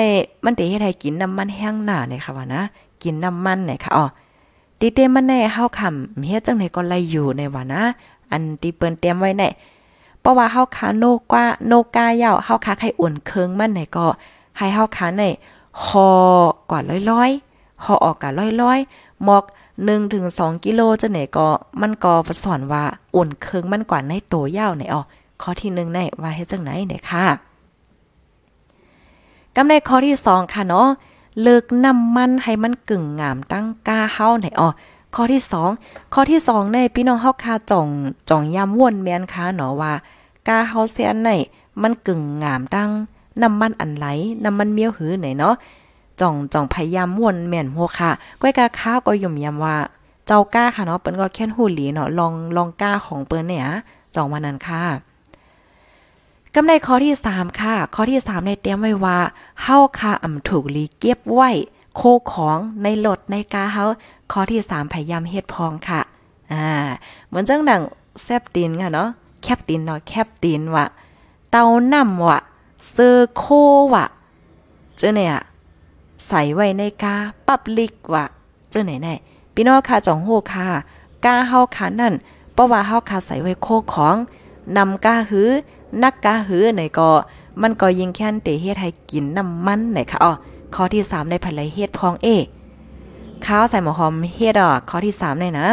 [0.45, 2.62] มันเตเฮ็ดให้กินน้ำมันแห้งหน้าเนี่ยค่ะว่านะ
[3.03, 4.06] กินน้ำมันเนี่ยค่ะอ๋อ
[4.80, 7.82] ตีเต็มมันแน่เฮาคำเฮ็ดจังไหนก็ไลอยู่ในว่านะ
[8.32, 9.43] อันที่เปิ้นเตรียมไว้ใน
[10.19, 14.06] เพราะว่าเฮาคาโนกว่าโนกาเย่าเฮาคาไข่อุ่นเคิงมันไหนก็
[14.58, 15.23] ให้เฮาคาใน
[15.86, 16.12] หอ
[16.69, 16.80] กว่า
[17.12, 18.30] ร้อยๆหอออกกะ
[18.62, 19.43] ร้อยๆหมอก
[19.85, 21.47] 1ถึง2กิโลจะไหนก็
[21.81, 22.13] มันก็
[22.43, 22.83] สอนว่า
[23.15, 25.01] อุ่นเคิงมันกว่าในโตยาวไหนอ๋อ
[25.41, 27.25] ข้อที่1ในว่าเฮ็ดจังไหนเนี่ยค่ะ
[29.55, 30.87] กำในข้อที่ 2 ค่ะเนาะ
[31.41, 34.69] เลิกน้ำมันให้มันกึ่งงามตั้งกาเฮาไหนอ๋อ
[35.15, 35.69] ข้อที่สอง
[36.13, 37.87] ข้อที่สองในพี่น้องเฮาคาจ่อง
[38.29, 39.93] จ่องยำวนแม่นค่ะเนาะว่า
[40.47, 41.29] กาเฮาเสียนใน
[41.81, 42.91] มันกึ่งงามดัง
[43.41, 44.05] น้ำมันอันไหล
[44.43, 45.55] น้ำมันเมียวหือไหนเนาะ
[46.21, 49.75] จ่องจ่องพยายามวนแม่นหัวค่ะก้อยกาข้าวก็ยุ่มยำว่า
[50.27, 53.65] เจ้าก้าค่ะเนาะเปิ้นก็แค่นหูหลีเนาะลองลองก้าของเปิ้นเนี่ย
[54.15, 54.84] จ่องมานั้นค่ะ
[56.53, 59.17] กำในข้อที่ 3 ค่ะ ข้อที่ 3 ในเตรียมไว้ว่า
[59.62, 61.49] เฮาค่ะอำถูกลีเก็บไว้
[61.95, 62.01] โค
[62.32, 63.84] ของในรถในกาเฮา
[64.32, 66.01] ข้อที่ 3 พยายามเฮ็ดพองค่ะ
[66.51, 66.67] อ่า
[67.27, 67.82] เหมือนจังดัง
[68.23, 69.10] แซบตีนค่ะเนาะ
[69.43, 70.86] แคบตีนเนาะแคบตีนว่ะ
[71.51, 72.39] เตาน้ำว่ะ
[72.91, 73.43] เซอร์โค
[73.93, 74.06] ว่ะ
[74.97, 75.36] เจ้าเนี่ย
[76.27, 77.15] ใส่ไว้ในกา
[77.47, 78.25] ปับลิกว่ะ
[78.69, 79.13] เจ้าไหนแน่
[79.53, 80.67] พี่น้องค่ะจ่องโหค่ะ
[81.25, 82.13] กาเฮาค่ะนั่น
[82.53, 84.15] เพราะว่าเฮาค่ะใส่ไว้โคของ
[84.77, 85.49] นำกาหือ
[86.03, 87.10] นักกาหือไหนก็
[87.62, 90.32] มันก็ยิงแค้นเตเฮ็ดให้กินน้ำมันไหนค่ะอ๋อ
[90.75, 92.27] ข้อที่3ในภายเฮ็ดพองเอ
[93.45, 95.67] ข้าวใส่หมอหอมเฮ็ดอะข้อที่3เลยนะ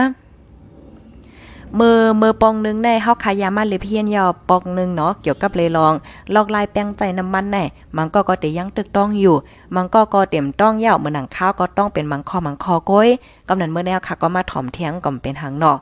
[1.80, 5.92] มือมือปองนึงในเฮาขายามาเลยเพียนยอปองนึงเนาะเกี่ยวกับเลยลอง
[6.34, 7.64] ลอกลายแป้งใจน้ำมันแน่
[7.96, 9.36] มันก็ก็เตยังตึกต้องอยู่
[9.74, 13.08] มันก็ก็เต็มต้องยาวเหมือนหนังข้าวก็ต้องเป็นมังคอมังคอก้อย
[13.48, 15.78] กำนันเมื่อแนวค่ะก็มาถ่อมเทียงก่อมเป็นหางเนาะ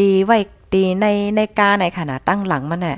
[0.00, 0.38] ดีไว้
[0.74, 2.96] ดีในในกาในขณะตั้งหลังมันน่ะ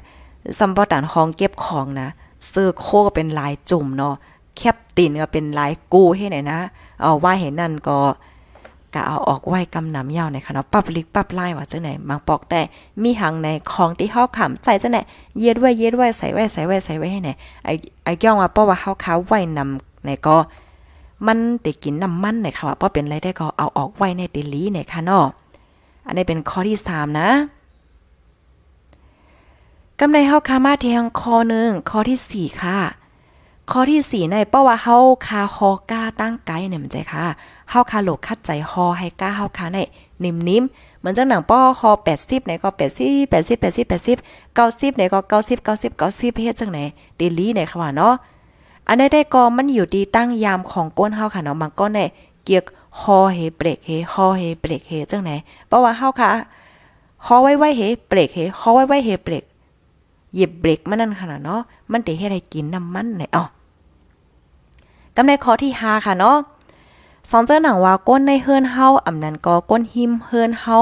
[0.59, 2.09] ซัมบอตันห้องเก็บของนะ
[2.48, 4.14] เสื้อโคก็เป็นลายจุ่มเนาะ
[4.57, 6.59] แคบตีนก็เป็นลายกูให้ไหนนะ
[7.01, 7.98] เอาว่าเห็นนั่นก็
[8.94, 12.61] กะเอาออกไว้กำน้ำยาวในค่ะเนาะปับลิกปับไล่ว่าจังไหนมังปอกได้
[13.03, 14.98] มีหังในของที่เฮาขำใจจังไหน
[15.38, 17.31] เย็ดไว้เย็ดไว้ใส่ไว้ใส่ไว้ใส่ไว้ให้ไหน
[17.64, 17.72] ไอ้
[18.05, 20.37] ไอ้ย่องว่าเพราะว่าเฮาค้าไว้นำในก็
[21.27, 25.27] มันติกินน้ำมันในค่ะว่าเพราะเป็นไรได้ก็เอาออกไว้ในติลีในค่ะเนาะ
[26.07, 27.31] อันนี้เป็นข้อที่3นะ
[30.01, 32.79] กำไรเฮาคามาเทียงข้อหนึ่งข้อที่4ค่ะ
[33.70, 34.96] ข้อที่4ในเพราะว่าเฮา
[35.27, 37.24] คาฮอก้าตั้งไกเนี่ยมันใจค่ะ
[37.70, 39.78] เฮาคาโลกคัดใจฮอให้ก้าเฮาคาใน
[40.24, 44.18] นิ่มๆเหมือนจังหนังป้อคอ80ไหนก็80 80 80 80
[44.57, 46.78] 90ไหนก็90 90 90เฮ็ดจังไหน
[47.18, 48.14] ตีลีไหนค่ะว่าเนาะ
[48.88, 51.98] อันนี้ได้ก็มันอยู่ดีตั้งยามของก้นเฮาค่ะเนาะมันก็ใน
[52.44, 52.64] เกียก
[53.00, 55.31] ฮอเฮเบรกเฮฮอเฮเบรกเฮจังไหน
[55.66, 56.28] เพราะว่าเฮาค่ะ
[57.26, 59.44] ฮอไว้ไว้เฮเบรกเฮฮอไว้ไว้เฮเบรก
[60.35, 61.61] หยิบเบรกมันนั่นขนาดเนาะ
[61.92, 63.44] มันเตเฮ็ดให้กินน้ำมันไหนอ๋อ
[65.16, 66.37] กำในข้อที่5ค่ะเนาะ
[67.31, 70.79] สอนเจ้าหนังว่าก้นในเฮือนเฮาอำนั้นก็ก้นหิมเฮือนเฮา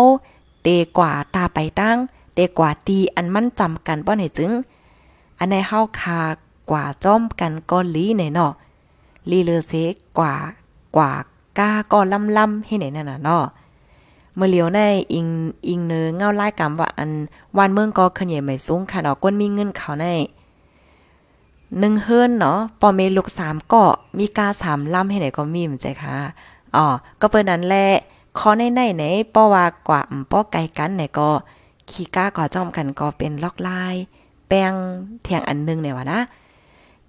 [0.63, 1.97] เตกว่าตาไปตั้ง
[2.35, 4.53] เตกว่าตีอันมันจำกันบ่ไหนจึง
[5.39, 6.21] อันในเฮาคา
[6.71, 8.53] กว่าจ้อมกันก็ลีไหนเนาะ
[9.31, 9.73] ลีเลเซ
[10.19, 10.35] กว่า
[10.97, 11.11] กว่า
[11.59, 13.45] ก้าก็ลำล่ำให้ไหนนั่นน่ะเนาะ
[14.37, 14.81] เมื่อเลียวใน
[15.15, 15.29] อิง
[15.69, 17.11] อิงเนื้อเงาไล่กำว่าอัน
[17.57, 20.07] วันเมืองก็ขนใหญ่ไม่สูงค่ะเนาะก้นมีเงินเขาใน
[21.79, 23.85] หนึ่งเฮิรนเนาะปอเมลูกสามเก็
[24.19, 26.17] มีกาสามล่ำให้ไหนก็มีมันใจค่ะ
[26.77, 26.87] อ๋อ
[27.21, 27.87] ก็เปิ้นนั้นแหละ
[28.39, 30.01] ขอในในไหนป้อว่ากว่า
[30.31, 31.31] ป้อไกลกันไหนก็
[31.91, 33.95] ขี้ก้าก่อจ้อมกันก็เป็นล็อกลาย
[34.49, 34.73] แป้ง
[35.23, 36.21] เทียงอันนึงเนี่ยวะนะ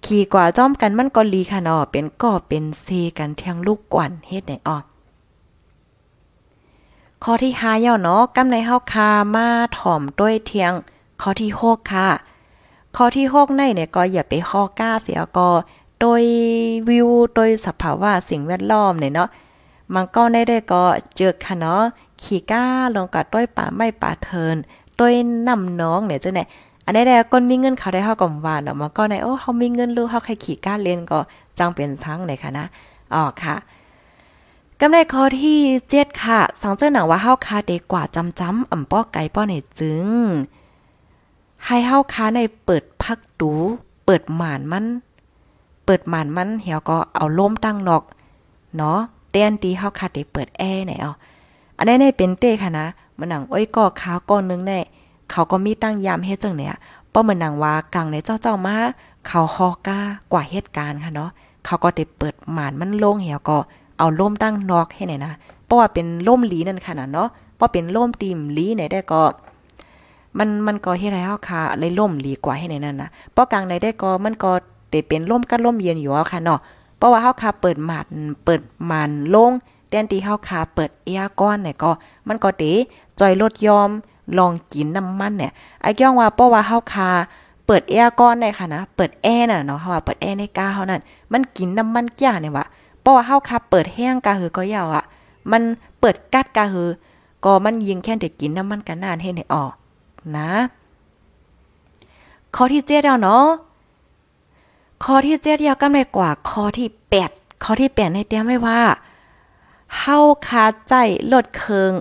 [0.04, 2.86] ขี่กว่าจ้อมกันมันก็ลีค่ะเนาะเป็นก็เป็นเซ
[3.18, 4.78] กันเทียงลูกกวนเฮ็ดไหนอ๋อ
[7.22, 9.46] ข้อที่5ย่อเนาะกำในเฮาคามา
[9.78, 10.72] ถ่อมด้วยเทียง
[11.20, 12.08] ข้อที่6ค่ะ
[13.00, 15.48] ข้อที่6ในเนี่ยก็อย่าไปฮอก้าเสียก็
[16.00, 16.22] โดย
[16.88, 19.28] วิวโดยสภาวะสิ่งแวดล้อมเนี่ยเนาะ
[19.94, 20.82] มันก็ได้ได้ก็
[21.16, 21.82] เจอค่ะเนาะ
[22.22, 22.64] ขี่ก้า
[22.96, 24.56] ลงกับต้อยป่าไม้ป่าเทิน
[24.98, 25.14] ต้อย
[25.48, 26.40] นำน้องเนี่ยจังไหน
[26.84, 31.18] อันนี้ได้ก้นมีเงินเขาได้เฮาก็ว่าเนาะมันก็ในโอ้เฮามีเงินรู้เฮาใครขี่ก้าเล่นก็
[31.58, 32.66] จังเป็นทั้งเลยค่ะนะ
[33.14, 33.56] อ๋อค่ะ
[34.80, 35.58] กำไรข้อที่
[35.90, 40.08] เจ็ดค่ะ สังเจ้าหนังว่าเฮาคาเดกว่าจำจำอ่ำป้อไก่ป้อในจึง
[41.66, 43.52] ให้เฮาคาในเปิดพักดู
[44.04, 44.86] เปิดหมานมัน
[45.84, 48.02] เปิดหมานมันเหี่ยวก็เอาล่มตั้งนอก
[48.76, 48.98] เนาะ
[49.30, 51.12] เต้นตีเฮาคาเดเปิดแอร์ไหนเอา
[51.76, 52.86] อันนี้ในเป็นเต้ค่ะนะ
[53.18, 54.80] มันหนังอ้อยก็ขาก้อนนึงแน่
[55.30, 56.74] เขาก็มีตั้งยามเฮ็ดจังเนี่ย
[57.12, 58.76] ป้อมือนหนังว่ากลางในเจ้าเจ้ามา
[59.26, 59.98] เขาฮอก้า
[60.32, 61.30] กว่าเหตุการณ์ค่ะเนาะ
[61.64, 63.56] เขาก็ได้เปิดหมานมันโล่งเหี่ยวก็
[63.98, 65.32] เอาล่มตั้งนอกให้ไหนนะ
[65.64, 69.22] เพราะว่าเป็นล่มหลีนั่นค่ะนะเนาะเพราะเป็นล่มตีมหลีไหนได้ก็
[70.38, 74.52] มันมันก็เฮ็ดให้เฮาค่ะเลยล่มหลีกว่าให้ไหนนั่นนะเพราะกลางในได้ก็มันก็
[74.90, 76.60] ได้เป็นล่มกันล่มเย็นอยู่เอาค่ะเนาะ
[76.98, 78.06] เพราะว่าเฮาค่ะเปิดหมาด
[78.44, 78.60] เปิด
[78.90, 79.52] มานลง
[79.88, 81.90] แทนที่เฮาค่ะเปิดแอร์ก้อนเนี่ยก็
[82.28, 82.64] มันก็เต
[83.20, 83.88] จอยลดยอม
[84.38, 87.10] ลองกินน้ำมันเนี่ยไอ้ย้องว่าเพราะว่าเฮาค่ะ
[87.66, 91.00] เปิดแอร์ก้อนได้ค่ะนะเปิดแอร์น่ะเนาะเฮาว่าเปิดแอร์ในกาเฮานั่น
[91.32, 92.66] มันกินน้ำมันแก่เนี่ยว่ะ
[93.08, 95.04] ราะว่าเฮาคับเปิดแห้งกะหือก็ยาวอะ
[95.52, 95.62] มัน
[96.00, 96.88] เปิดกัดกะหือ
[97.44, 99.64] ก็มันยิงแค่เด็กกินน้ำมันกันนานให้ในออ
[100.38, 100.50] นะ
[102.56, 103.46] ข้อที่เจ็ดแล้วเนาะ
[105.04, 107.30] ข้อที่เจ็ดยาวกำไรกว่าข้อที่แปด
[107.64, 108.80] ข้อที่แปดในเตรียมไว้ว่า
[109.98, 110.94] เฮาคาใจ
[111.32, 111.92] ลดเคือง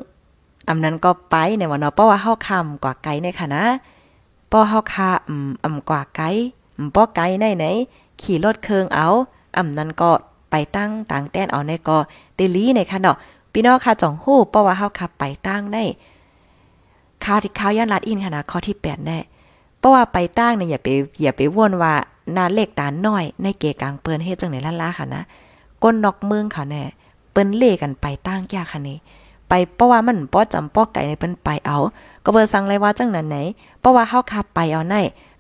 [0.67, 3.65] อำนั้นก็ไปเนี่ยว่าเนาะเพราะว่าเฮาคำกว่าไกลในค่ะนะ
[4.47, 6.25] เพราะเฮาคาอืมอำกว่าไกล
[6.75, 7.65] อืมป้อไกลในไหน
[8.21, 9.07] ขี่รถเคืองเอา
[9.57, 10.11] อำนั้นก็
[10.51, 11.97] ไปตั้งต่างแต้นเอาในก็
[12.35, 13.17] เดลีในค่ะเนาะ
[13.51, 15.83] พี่น้องค่ะจ่องฮู้เพราะว่าเฮาขับไปตั้งได้
[17.25, 19.19] ข่าวที่ข่าวย้อนลัดอินค่ะนะข้อที่8แน่
[19.80, 20.88] เพราะว่าไปตั้งเนี่ยอย่าไป
[21.21, 21.93] อย่าไปว่นว่า
[22.36, 25.21] นาเลขตาน้อย ในเกกลางเปิ้นเฮ็ดจังไหนล่ะล่ะค่ะนะ
[25.84, 26.84] ก้นนอกเมืองค่ะแน่
[27.32, 28.97] เปิ้นเล่กันไปตั้งยากค่ะนี่
[29.49, 31.77] ไปเพราะว่ามันป้อจำป้อไก่ในเปิ้นไปเอา
[32.23, 33.38] ก็เบอร์สั่งเลยว่าจังนั้นไหน
[33.80, 34.95] เพราะว่าเฮาขับไปเอาใน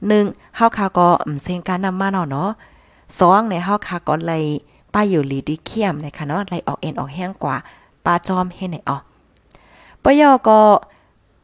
[0.05, 2.49] 1เฮาคาก็อืมเซงการนำมาเนาะเนาะ
[2.99, 4.43] 2ในเฮาคาก็เลย
[4.93, 7.55] ป้าอยู่ลีดีเคียมนะคะเนาะไลออกเอ็นออกแห้งกว่า
[8.05, 9.03] ปลาจอมเฮ็ดไหนออก
[10.03, 10.59] ปยอก็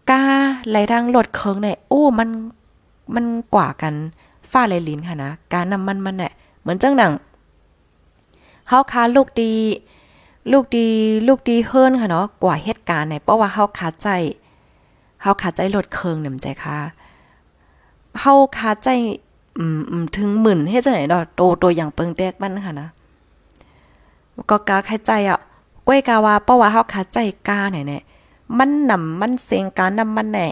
[0.10, 0.24] กา
[0.70, 2.30] ไหลทางรถเคิงเนี่ยโอ้มัน
[3.16, 3.94] มันกว่ากัน
[4.52, 7.12] ฟ้าไหลลิ้นค่ะนะการนำมันมันเนี่ยเหมือนจังหนัง
[8.68, 9.54] เฮาคาลูกดี
[10.52, 10.88] ลูกดี
[11.28, 14.08] ลูกดีเฮิรนค่ะเนาะกว่าเหตุการณ์เนี่ยเพราะว่าเฮาคาใจ
[15.22, 16.78] เฮาขาใจลดเคิงเนี่ยใจค่ะ
[18.20, 18.90] เฮาขาใจ
[19.58, 22.90] อืมอืมถึงหมื่นเฮ็ดจังไหนดอกโตโตอย่างเปิงแตกมันค่ะนะ
[24.50, 25.40] ก็กาใครใจอะ
[25.88, 28.02] ก้วยกาว่าเพราะว่าเฮาขาใจกาเนี่ยเนี่ย
[28.58, 30.48] มันนำมันเสียงการนำมันแน่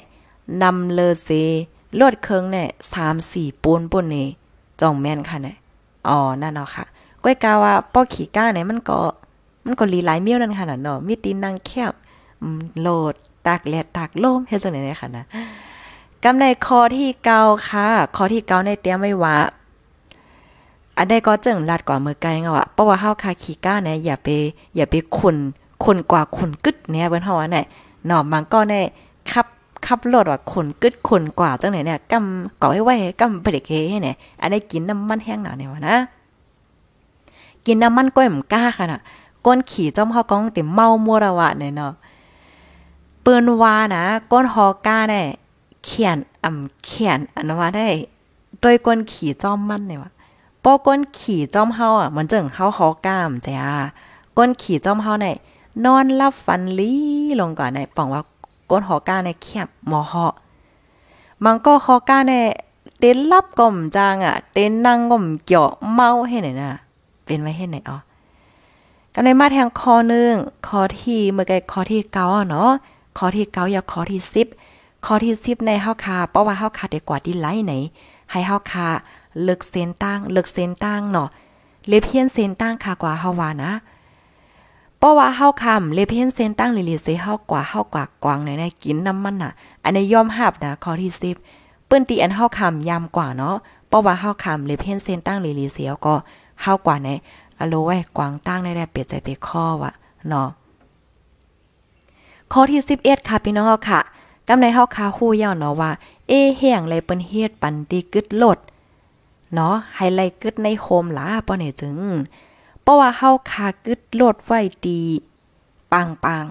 [0.63, 1.29] นำเลอเซ
[1.99, 2.67] ลวดเคิงเนี่ย
[3.15, 4.27] 3-4ปูนปุ่นนี่
[4.81, 5.55] จ่องแม่นค่ะเนี่ย
[6.07, 6.85] อ๋อนั่นเนาะค่ะ
[7.23, 8.97] ก้วยกาว่าป้อขี่ก้าเนี่ยมันก็
[9.65, 11.93] มันก็ลีหลายเมี้ยวนั่นค่ะเนาะมีตีนนางแคบ
[12.81, 13.13] โหลด
[13.47, 15.25] ตากแลดตากลมเฮ็ดจังได๋ค่ะนะ
[16.23, 19.35] กำในคอที่เกาค่ะคอที่เกาในเตรียมไว้ว่า
[20.97, 24.27] อันใดก็จึงลัดกว่ามือไกลเงาอะเพราะว่าเฮาคาขี้ก้าเนี่ยอย่าไป
[24.75, 25.37] อย่าไปขุน
[25.83, 27.59] ขนกว่าขุนกึดเนี่ยเปิ้นเฮาว่าไหน
[28.05, 28.75] หนอมันก็ใน
[29.31, 29.47] ขับ
[29.85, 35.95] ขับรถว่าขนกึดขนกว่าจังไหนเนี่ยกำก่อไว้ไว้กำเบรกเฮเนี่ยอันนี้กินน้ำมันแห้งหนาเนี่ยว่านะ
[37.65, 39.01] กินน้ำมันก้อยมกล้าค่ะน่ะ
[39.45, 41.93] ก้นขี่จ้อมเฮากองติเมามัวระวะเนี่ยเนาะ
[43.21, 45.25] เปิ้นว่านะก้นฮอก้าเนี่ย
[45.85, 47.87] เขียนอ่ำเขียนอันว่าได้
[48.61, 50.11] โดยก้นขี่จ้อมมันเนี่ยว่า
[50.63, 53.69] ป้อก้นขี่จ้อมเฮาอะมันจึงเฮาฮอก้ามจ้า
[54.37, 55.35] ก้นขี่จ้อมเฮาเนี่ย
[55.85, 56.93] นอนรับฟันลี
[57.39, 58.21] ลงก่อนในป่องว่า
[58.69, 60.27] ก้นฮอก้าในเขียบหมอฮอ
[61.43, 62.33] มันก็ฮอก้าใน
[62.99, 66.69] เต้นรับก่อมจางอะ เต้นนั่งก่อมเกี่ยวเมาให้ไหนน่ะ
[67.25, 67.97] เป็นไว้ให้ไหนอ๋อ
[69.13, 70.33] กันในมาแทงคอนึง
[70.67, 72.69] คอที่เมื่อไกคอที่เก้าเนาะ
[73.17, 74.47] คอที่เก้าอย่าคอที่สิบ
[75.05, 77.73] คอที่สิบในเฮาคาเพราะว่าเฮาคาได้กกว่าที่ไลไหน
[78.31, 78.87] ให้เฮาคา
[79.43, 81.27] เลิกเส้นตั้งเลิกเส้นตั้งเนาะ
[81.87, 83.71] เลเพี้ยนเส้นตั้งคากว่าเฮาวานะ
[85.03, 89.51] เพราะว่าเฮาคำเลเพนเส้นตั้งลิลิเซเฮากว่าเฮากว่ากวางในในกินน้ำมันน่ะ
[89.83, 91.35] อันนี้ยอมหับนะคอที่สิบ
[91.85, 93.55] เปิ้นตีอันเฮาคำยามกว่าเนาะ
[93.87, 96.13] เพราะว่าเฮาคำเลเพนเส้นตั้งลิลิเสียวก็
[96.61, 97.09] เฮากว่าใน
[97.59, 99.91] อโลไว้กวางตั้งได้ได้เปลี่ยนใจไปข้อว่ะ
[100.27, 100.47] เนาะ
[102.51, 103.99] ข้อที่11ค่ะพี่น้องค่ะ
[104.47, 105.91] กำในเฮาคาฮู้ยาวเนาะว่า
[106.27, 108.57] เอแห้งเลยเปิ้นเฮ็ดปันดีกึดลด
[109.53, 111.97] เนาะไฮไลท์กึดในโฮมหลาป้อเนี่จึง
[112.81, 115.01] เพราะว่าเฮาคากึดโลดไว้ดี
[115.91, 116.45] ปังปัง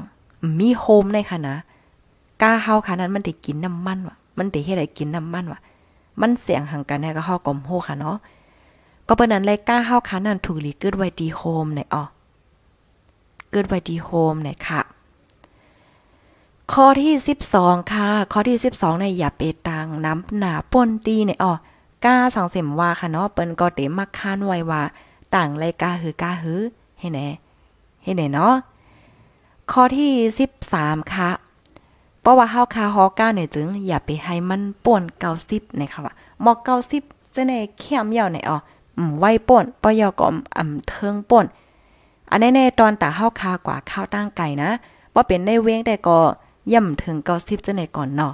[0.59, 1.57] มีโฮมในค่ะนะ
[2.43, 5.61] กาเฮาค่ะนั้นมันได้กินน้ำมันว่ะ มันได้เฮ็ดให้กินน้ำมันว่ะ
[6.21, 8.17] มันเสียงหังกันแน่ก็เฮากลมโฮค่ะเนาะ
[9.07, 12.03] ก็เปิ้นนั้นเลยกล้าเฮาค่ะนั้นถูกลีกึดไว้ดีโฮมในอ๋อ
[13.51, 14.81] เกิดไว้ดีโฮมในค่ะ
[16.73, 17.15] ข้อที่
[17.53, 21.53] 12 ค่ะ ข้อที่ 12เนี่ยอย่าไปตังน้ำหนาป่นตีเนี่อ๋อ
[22.05, 24.83] กล้าสังเสมว่าค่ะเนาะเปิ้นก็เต็มมักคานไว้ว่า
[25.35, 26.61] ต่างไรกาหือกาหือ
[27.01, 27.27] ให้แน่
[28.03, 28.55] ให้แน่เนาะ
[29.71, 30.11] ข้อที่
[30.61, 31.31] 13ค่ะ
[32.21, 35.03] เพราะว่าเฮาคาฮอก้าเนี่ยจึง อย่าไปให้มันป่วน
[35.43, 36.59] 90นะคะว่าหมอก
[36.99, 38.57] 90จะในเข้มยาวไหนอ๋อ
[39.09, 40.27] มไว้ป่นปอยอก็
[40.59, 41.47] อ่ำเทิงป่น
[42.31, 44.71] อันแน่ๆตอนตาเฮาคากว่าข้าวตั้งไก่นะ
[45.15, 46.19] ว่าเป็นในเว้งแต่ก็
[46.73, 48.33] ย่ำถึงเกาสิบจะไหนก่อนเนาะ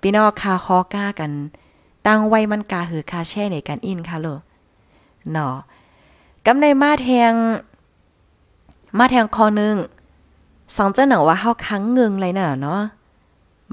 [0.00, 1.30] พี่น้องคาคอก้ากัน
[2.06, 4.38] ตั้งไว้มันกาหือคาแช่ในกันอินค่ะเลย
[5.32, 5.54] เนาะ
[6.46, 7.32] กำในมาแทง
[8.98, 9.76] มาแทงคอนึง
[10.76, 12.80] สังเจ้าหนังว่าเฮาค้างเงิงเลยน่ะเนาะ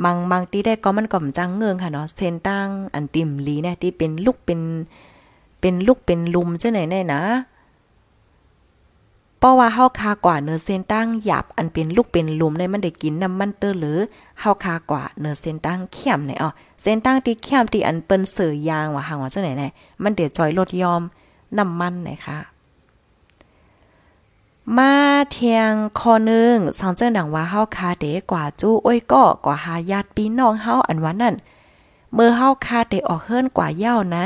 [0.04, 4.60] บางบางที่ได้ก็มันก่อมจังเงิงค่ะเนาะเซนตั้งอันติมลีเนี่ยที่เป็นลูกเป็น
[5.62, 7.22] เป็นลูกเป็นลุมเจ้าไหนแน่นะ
[9.40, 14.00] เพราะว่าเฮาคากว่าเนื้อเส้นตั้งหยาบอันเป็นลูกเป็นลุมในมันได้กินน้ำมันเตอหรือ
[14.40, 16.50] เฮาคากว่าเนื้อเส้นตั้งเข้มไหนอ๋อ
[16.82, 19.70] เส้นตั้งที่เข้มที่อันเปิ้นเสือยางว่าหางว่าจังไหนแน่
[20.04, 21.02] มันเดี๋ยวจอยลดยอม
[21.58, 22.38] น้ำมันไหนคะ
[24.76, 24.94] มา
[25.32, 31.36] เทียงคอนึงสังเจิ้งดังว่าเฮาคาเดกว่าจู้อ้ยก็กว่าหาญาติพี่น้องเฮาอันว่านั่น
[32.14, 34.18] เมื่อเฮาคาเดออกเฮิรนกว่าเย้าใน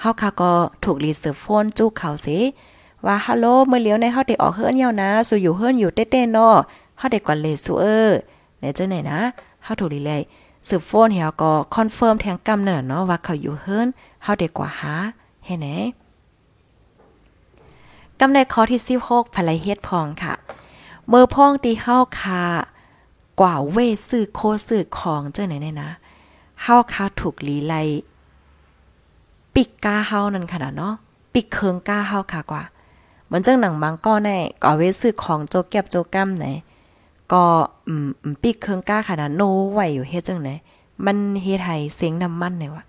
[0.00, 2.26] เฮาคาก็ถูกรีเซิร์ฟโฟนจู้เขาเส
[3.06, 6.56] ว่าฮัลโหลเมื่อเลี้ยวในเฮาได้ออกเฮือนเย้านะสู่อยู่เฮือนอยู่เต้ๆเนาะ
[6.98, 8.10] เฮาได้กว่าเลสูเออ
[8.58, 9.18] ไหนจังไหนนะ
[9.64, 10.22] เฮาถูกลีเลย
[10.68, 13.86] สืบโฟนเฮาก็คอนเฟิร์มแทงกำนั่นเนาะว่าเขาอยู่เฮือน
[14.22, 14.94] เฮาได้กว่าหา
[15.44, 15.68] เฮ็ดไหน
[18.20, 20.34] กำในข้อที่16ภรรยเฮ็ดพองค่ะ
[21.08, 22.42] เมื่อพองตีเฮาคา
[23.40, 25.90] กว่าเวซื้อโคซื้อของเจังไหนๆนะ
[26.62, 27.74] เฮาคาถูกลีไล
[29.54, 30.94] ปิกกาเฮานั่นขนาดเนาะ
[31.32, 32.62] ปิกเคิงกาเฮาค่ะกว่า
[33.26, 36.46] เหมือนจังหนังบางก็แน่ก็เวซื้อของโจแก็บโจกัมไหน
[37.32, 37.44] ก็
[37.88, 38.08] อืม
[38.42, 40.50] ปีกเครื่องก้าขนาดโนไหวอยู่เฮ็ดจังไหน
[41.04, 42.84] มันเฮ็ดให้เสียงน้ำมันเนี่ยวะ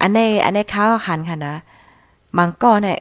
[0.00, 1.54] อันนี้อันนี้ข้าวหันค่ะนะ
[2.36, 2.98] บางก็เนี่ย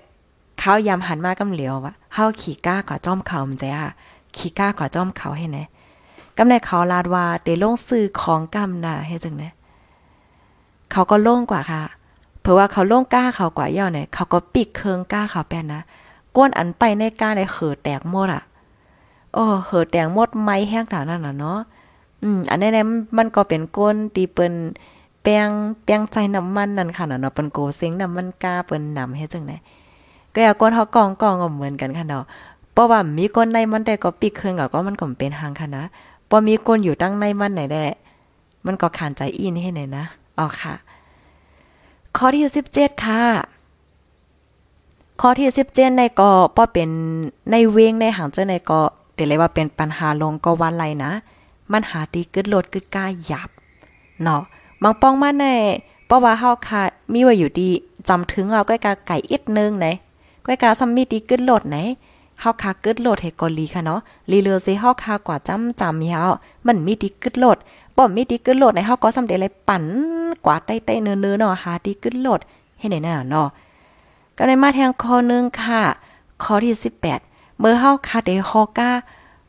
[0.70, 3.92] ขายำหันมากำเหลียววะเฮาขี่ก้ากว่าจ้อมเขามันจ้ะ
[4.38, 5.60] ขี่ก้ากว่าจ้อมเขาให้ไหน
[6.38, 9.44] กำในเขาลาดว่าเตลงซื้อของกำน่ะเฮ็ดจังไหน
[10.92, 11.82] เขาก็โล่งกว่าค่ะ
[12.42, 15.82] เพราะว่าเขาโล่งก้าเขากว่าเย่าเนี่ยเขาก็ปิกเคืองก้าเขาแปนนะ
[16.36, 18.44] ก้นอันไปในก้าในเขือแตกหมดอะ
[19.34, 21.60] โอ้เหือแตกหมดไม้แห้งถานั่นน่ะเนาะ
[22.24, 22.86] อืมอันนี้เนี่ย
[23.18, 24.54] มันก็เป็นก้นตีเปิ้น
[25.24, 25.50] แปง
[25.84, 29.58] แปงใจน้ำมันนั่นค่ะเนาะเปิ้นโกเซ็งน้ำมันกาเปิ้นนำเฮ็ดจังได๋
[30.38, 32.24] ก็อย่าก้นเฮากองกองก็เหมือนกันค่ะเนาะ
[32.74, 35.84] เพราะว่ามีก้นในมันได้ก็ปิกเครื่องก็มันก็เป็นทางค่ะนะ
[36.30, 37.86] บ่มีก้นอยู่ตั้งในมันไหนแด้
[38.66, 40.04] มันก็ขานใจอินให้ไหนนะ
[40.40, 40.74] อ๋อค่ะ
[42.18, 43.22] ข้อที่17ค่ะ
[45.22, 46.90] ข้อที่17ในก็ป้อเป็น
[47.52, 48.80] ในเวงในหางเจ้าในก็
[49.16, 51.12] เดี๋ยวเลยว่าเป็นปัญหาลงก็วันไรนะ
[51.72, 53.50] มันหาตีกึดโลดกึดกาหยับ
[54.24, 54.42] เนาะ
[54.84, 55.46] บางป้องมาใน
[56.06, 56.82] เพราะว่าเฮาค่ะ
[57.14, 57.70] มีไว้อยู่ดี
[58.10, 59.88] จำถึงเอาก้กาไก่อีกนึงไหน
[60.48, 61.78] ก้อยกาซัมมีตีกึดโลดไหน
[62.42, 64.00] เฮาคากึดโลดให้กอลีค่ะเนาะ
[64.32, 66.22] ลีเลือสิเฮาคากว่าจำจำเยา
[66.66, 67.58] มันมีตีกึดโลด
[67.96, 69.84] บ่มีตีกึดโลดในเฮาก็สำเร็จเลยปั่น
[70.46, 72.40] กว่าใต้ๆเนื้อๆเนาะหาตีกึดโลด
[72.80, 73.48] ให้ไหนน่ะเนาะ
[74.38, 75.82] ก็ในมาแทงข้อนึงค่ะ
[76.44, 76.74] ข้อที่
[77.18, 78.90] 18 เมื่อเฮาคาเดฮอกา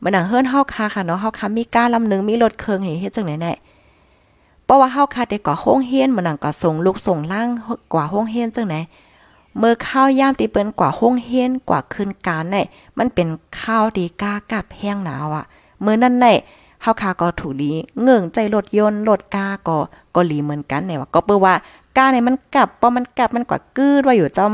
[0.03, 3.53] มันหนังเฮิรนเฮาคาค่ะเนาะเฮาคามีก้าลำนึงมีรถเครื่องให้เฮ็ดจังไหนแน่
[4.65, 7.47] เพราะว่าเฮาคาได้ก่อโฮงเฮียนมันหนังก็ส่งลูกส่งล่าง
[7.93, 8.75] กว่าโฮงเฮียนจังไหน
[9.59, 12.65] เมื่อข้าวย่ามที่เปิ้นกว่าโฮงเฮียนกว่าคืนการเนี่ย
[12.97, 13.27] มันเป็น
[13.59, 15.45] ข้าวดีกากับแห้งหนาวอะ
[15.83, 16.33] มื้อนั้นแน่
[16.81, 19.77] เฮาคาก็ถูดีเงื่งใจรถยนต์รถกาก็
[20.15, 21.53] ก็หลีเหมือนกันเนี่ยว่าก็เปิ้ว่า
[21.97, 24.53] กาเนี่ยมันกลับพอมันกลับมันกว่ากืดว่าอยู่จอม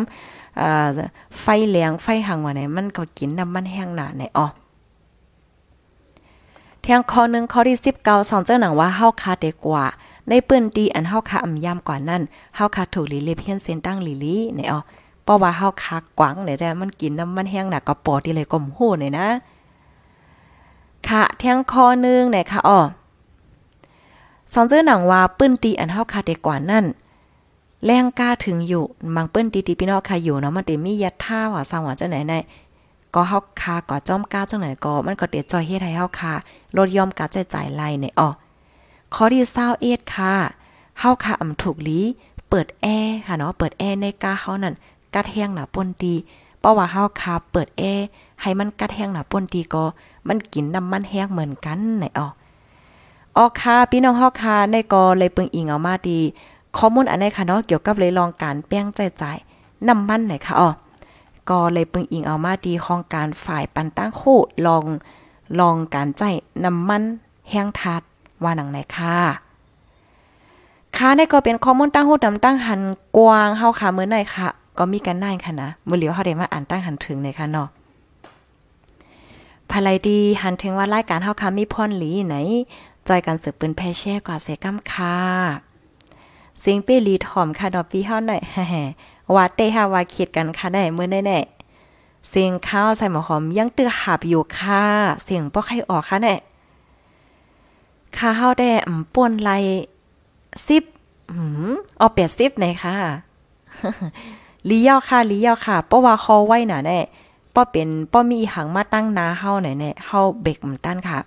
[0.60, 0.62] อ
[1.40, 4.48] ไฟแรงไฟหังว่าไหนมันก็กินน้ำมันแห้งหนาในอ๋อ
[6.82, 9.86] เทียงข้อหนึ่งข้อที่19สองเจ้าหนังว่าเฮาคาเดกว่า
[10.30, 12.22] ในปืนดีอันเฮาคาอำยามกว่านั้น
[12.56, 14.80] เฮาคาถูกลีเลเพียนเซนตั้งลีลีเนี่ยอ๋อ
[15.24, 19.28] เพราะว่าเฮาคากวางเนี่ยแต่มันกินน้ำมันแห้งหนักก็ปอที่เลยก็มโหเนี่ยนะ
[21.08, 22.80] ค่ะเที่ยงข้อนึงเนี่ยค่ะอ๋อ
[24.54, 26.86] สองเจ้าหนังว่าปื้นตีอันเฮาคาเด็กกว่านั้น
[27.86, 28.84] แรงกล้าถึงอยู่
[29.16, 32.34] บางเปิ้นตีตีพี่น้องค่ะอยู่เนาะมันเตมียัดท่าว่าสร้างว่าจังไหนใน
[33.14, 36.34] ก็เฮาคาก็จ้อมกล้าจังไหนก็มันก็เตจอยเฮ็ดให้เฮาคา
[36.78, 38.30] ลดยอมกาใจจ่ายไล่ในอ๋อ
[39.18, 39.44] ข้อที่
[39.80, 40.34] 21ค่ะ
[41.00, 42.00] เฮาคาอ่ำถูกลี
[42.50, 44.76] เปิดแอร์ค่ะเนาะเปิดแอร์ในกาเฮานั่น
[45.16, 46.16] กัดแห้งหนาป่นดี
[46.60, 48.06] เพราะว่าเฮาคาเปิดแอร์
[48.42, 49.84] ให้มันกัดแห้งหนาป่นดีก็
[50.28, 52.28] มันกินน้ำมันแห้งเหมือนกันในอ๋อ
[53.38, 56.20] ออค่ะพี่น้องเฮาคาในก็เลยปึงอิงเอามาดี
[56.78, 59.24] ข้อมูลอันไหนค่ะเนาะเกี่ยวกับเลยลองการแป้งใจใจ
[59.88, 60.70] น้ำมันไหนค่ะอ๋อ
[61.50, 64.84] ก็เลยปึงอิงเอามาดีของการฝ่ายปันตั้งคู่ลอง
[65.60, 66.24] ลองการใจ
[66.64, 67.04] น้ำมัน
[67.52, 68.04] แห้งทัด
[68.44, 69.18] ว่าหนังไหนค่ะ
[70.98, 72.82] ค่ะนี่ก็เป็นข้อมูลตั้งหูดำตั้งหัน
[73.18, 77.68] กวางเฮาค่ะมื้อไหนค่ะ ก็มีกันได้ค่ะนะมื้อเหลียวเฮาได้มาอ่านตั้งหันถึงเลยค่ะเนาะ
[79.70, 82.36] ภายไลดีหันถึงว่ารายการเฮาค่ะมีพรหลีไหน
[83.08, 85.16] จอยกันสืบปืนแพแช่กว่าเสกำค่ะ
[86.60, 88.84] เสียงเป้ลีถ่อมค่ะดอกปีเฮาหน่อยแฮ่
[89.36, 94.84] ว่าเตฮาว่าคิดกันค่ะได้มื้อแน่ๆเสียงข้าวใส่หมอหอมยังเตือหับอยู่ค่ะ
[95.24, 96.36] เสียงบ่ใครออกค่ะแน่
[98.18, 99.52] ค่ะเฮาได้อำป่วนไล
[100.58, 102.96] 10หืมเอา80ไหนค่ะ
[104.70, 107.00] ลีเยาค่ะลีเยาค่ะเพราะว่าคอไว้น่ะแน่
[107.54, 111.20] ป้อเป็นป้อมีหังมาตั้งนาเฮาไหนแน่เฮาเบกมันตั้นค่ะ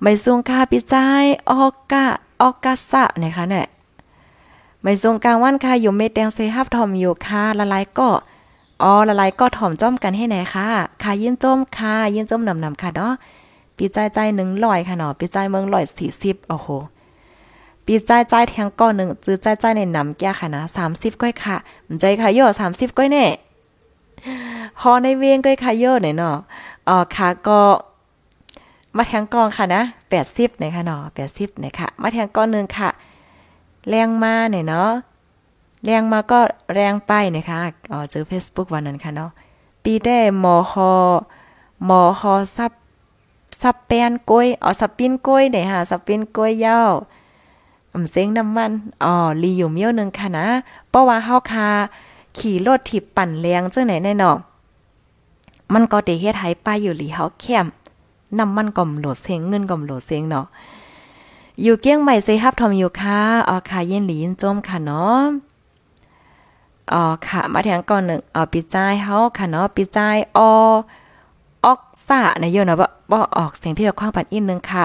[0.00, 2.04] ไม่สูงค่ะพี่จ้ายออกกะ
[2.40, 3.66] ออกกะสะนะคะเนี่ย
[4.82, 8.08] ไม่ทรงกลางวันค่ะอยู่เมแดงเซฮับถอมอยู่ค่ะละลายก็
[8.82, 10.68] อ๋อละลายก็ถอมจ้อมกันให้ไหนค่ะ
[11.02, 13.12] ค่ะยื่นจ้มค่ะยื่นจ้มนำนำค่ะเนาะ
[13.78, 16.68] ปีใจใจหนึ่งลอยค่ะเนาะปีใจเมืองลอยสี่สิบโอ้โห
[17.86, 21.56] ปีใจใจแทงก้อนหนึ่งจื้อใจใจในน้ำแก่ค่ะนะสามสิบก้อยค่ะ
[22.00, 23.24] ใจค่ะย่สามสิบก้อยแน่
[24.80, 26.36] พอในเวียงก้อยค่ะย่เนี่ยเนาะ
[26.88, 27.60] อ๋อค่ะก็
[28.96, 32.88] มาแทงกองค่ะนะแปดสิบนะคะเนาะแปดสิบนะคะมาแทงก้อนหนึ่งค่ะ
[33.88, 34.90] แรงมาเนี่ยเนาะ
[35.84, 36.38] แรงมาก็
[36.74, 37.58] แรงไปนะคะ
[37.92, 39.30] อ๋อเจอ Facebook วันนั้นค่ะเนาะ
[39.84, 40.92] ปีได้มอฮอ
[41.88, 42.72] มอฮอซับ
[43.62, 46.92] ซับแปนกล้วยอ๋อซับปิ้นกล้วยเนี่ยค่ะซับปิ้นกล้วยเย้าว
[47.94, 48.72] อำเซ็งน้ำมัน
[49.04, 50.46] อ๋อลีอยู่เมียวนึงค่ะนะ
[50.88, 51.68] เพราะว่าเฮาคา
[52.38, 54.36] ขี่รถถิบปั่นแรงจังไหนแน่เนาะ
[55.72, 57.66] มันก็ได้เฮ็ดให้ป้าอยู่หลีเฮาแคม
[58.38, 60.46] น้ำมันก่อมโหลดเซ็งเงินก่อมโหลดเซ็งเนาะ
[61.62, 63.18] อยู่เกี้ยงใหม่เซฮับทอมอยู่ค่ะ
[63.48, 65.20] อ๋อค่ะเย็นหลียินจมค่ะเนาะ
[66.92, 69.98] อ๋อค่ะ มาแทงก่อนหนึ่งอ๋อปีใจเฮาค่ะเนาะปีใจ
[70.36, 70.50] ออ
[71.68, 74.84] ออกซาในโยนะบ่บ่ออกเสียงพี่กับข้างปันอินนึงค่ะ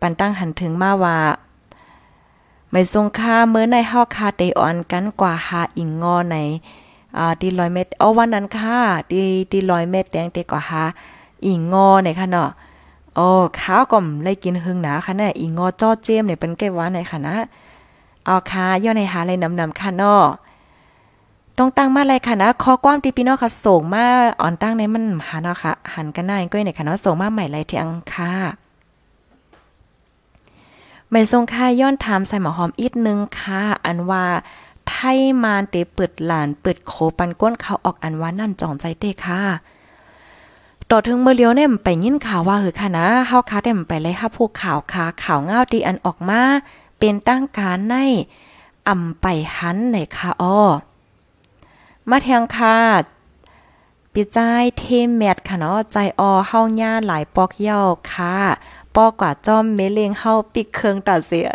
[0.00, 1.16] ปันตั้งหันถึงมาว่า
[2.70, 6.36] ไม่ทรงค่าเมื่อในเฮาคาเตออนกันกว่าหาอิงงอใน
[7.16, 8.78] อ่าตีร้อยเม็ดเอาวันนั้นค่ะ
[9.10, 9.20] ตี
[9.50, 10.82] ตีร้อยเม็ดแดงเตกว่าหา
[11.46, 12.48] อิงงอในค่ะเนาะ
[13.14, 13.26] โอ้
[13.60, 17.36] ข้าวก็มเลยกินหึงหนาค่ะนะอีงงอจ้อเจมเนี่ยเป็นแก้ว่าไหนค่ะนะ
[18.26, 20.22] เอาค่ะย่อในหาอะไรนำค่ะเนาะ
[21.60, 24.06] ต้องตั้งมาเลยค่ะนะคอกว้างตีพี่น้องค่ะส่งมา
[24.40, 28.32] อ่อนตั้งในมันหาเนาะค่ะ หันกันหน้าก้อยเนี่ยค่ะเนาะส่งมาใหม่ไรที่อังค่ะ
[31.10, 34.24] ไม่ทรงค่าย้อนถามใส่หมอหอมอีกนึงค่ะ อันว่า
[34.88, 39.40] ไทยมานเตเปิดหลานเปิดโคปันก้นเขาออกอันว่านั่นจองใจเต้ค่ะ
[40.90, 46.40] ต่อถึงเมื่อเลียวเนี่ยไปยินข่าวว่าเหือค่ะนะเฮาคาเต็มไปเลยค่ะผู้ข่าวค่ะข่าวเงาตีอันออกมา
[46.98, 47.94] เป็นตั้งการใน
[48.88, 50.58] อ่ำไปหันในค่ะอ้อ
[52.10, 52.76] มาแทงค่ะ
[54.12, 54.38] ปิใจ
[54.78, 57.80] เทมแมทค่ะเนาะใจออเฮาญ่าหลายปอกเย้า
[58.10, 58.34] ค่ะ
[58.94, 61.48] ปอกว่าจอมเมเลงเฮาปิกเครื่องตัดเสีย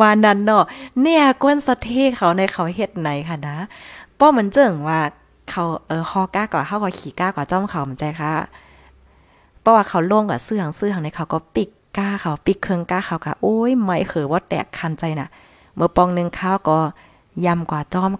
[0.00, 0.64] ว่านั้นเนาะ
[1.00, 3.56] เนี่ยกวนสะเทเขาในเขาเฮ็ดไหนค่ะนะ
[4.18, 5.00] ป้อมันเจิงว่า
[5.50, 8.32] เขาเออฮอก้าก่อเฮาก็ขี่ก้าก่อจ้อมเขามันใจค่ะ
[9.60, 15.28] เพราะว่าเขาล่วงกับเสื้องเสื้องในเขาก็ปิกก้าเขาปิกเครื่องก้าเขาค่ะโอ้ยไม่เขอว่าแตกคันใจน่ะ
[15.76, 16.78] เมื่อปองนึงข้าวก็
[17.44, 18.10] ยำกว่าจ้อม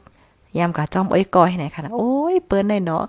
[0.58, 3.04] ยำกว่าจ้อมโอ้ยกอยให้ไหนค่ะโอ้ยเปิ้นในเนาะ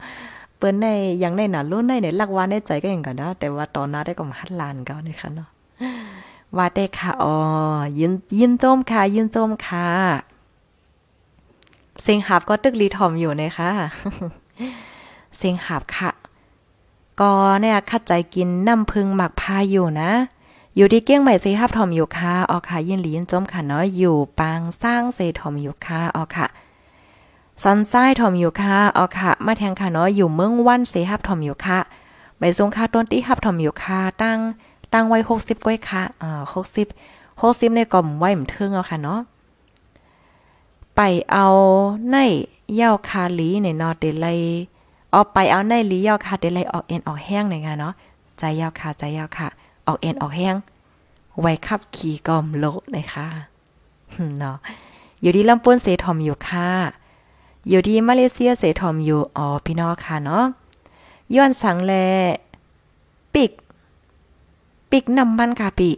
[0.58, 0.88] เปิ้นใน
[1.24, 5.50] ยังในหนารุ่นในในลักวานในใจก็อย่างกันนะแต่ว่าตอนนั้นได้ก็มาฮัดลานก่านี่ค่ะเนาะ
[6.58, 7.34] ว่าได้ค่ะอ๋อ
[8.00, 9.88] ยินยินโจมค่ะ ยินโจมค่ะ
[12.02, 13.70] เสียงหับก็ตึกรีทอมอยู่นะคะ
[15.38, 16.12] เสียงหับค่ะ
[17.20, 17.32] ก็
[17.62, 20.12] เนี่ยคัดใจกินน้ำพึงหมักพาอยู่นะ
[20.76, 26.48] อยู่ที่เกี้ยงใหม่เซฮับทอมอยู่ค่ะอ๋อค่ะยินหลียินจมค่ะเนาะอยู่ปางสร้างเซทอมอยู่ค่ะอ๋อค่ะ
[27.62, 31.80] ซันไซทอมอยู่ค่ะออค่ะ มาแทงค่ะเนาะอยู่เมืองวันเซฮับทอมอยู่ค่ะ
[32.39, 34.38] ไปทรงค่าต้นที่ฮับทอมอยู่ค่ะตั้ง
[34.93, 36.88] ตั้งไว้หกสิบก้อยค่ะอ่าหกสิบ
[37.41, 39.20] หกสิบในกล่อมไว้เหมือนเทิงเอาค่ะเนาะ
[40.95, 41.01] ไป
[41.32, 41.47] เอา
[42.12, 42.18] ใน
[42.76, 44.28] เย่าคาลีในนอเตไล
[45.12, 47.93] เอาไปเอาในลีเย่าคาเตไลออกเอ็นออกแห้งในงานเนาะ
[48.38, 49.47] ใจเย่าคาใจเย่าคา
[49.88, 50.56] ออกเอ็นออกแห้ง
[51.39, 53.28] ไว้ขับขี่กอมโลกนะคะ
[54.39, 54.58] เนาะ
[55.22, 56.70] อยู่ที่ลำปูนเสทอมอยู่ค่ะ
[57.70, 60.45] อยู่ที่มาเลเซียเสทอมอยู่อ๋อพี่น้องค่ะเนาะ
[61.36, 61.93] ย้อนสังแล
[63.34, 63.51] ปิก
[64.91, 65.89] ปิกน้ำมันค่ะปี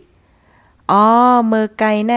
[0.91, 1.03] อ๋อ
[1.47, 2.13] เมื่อไกลใน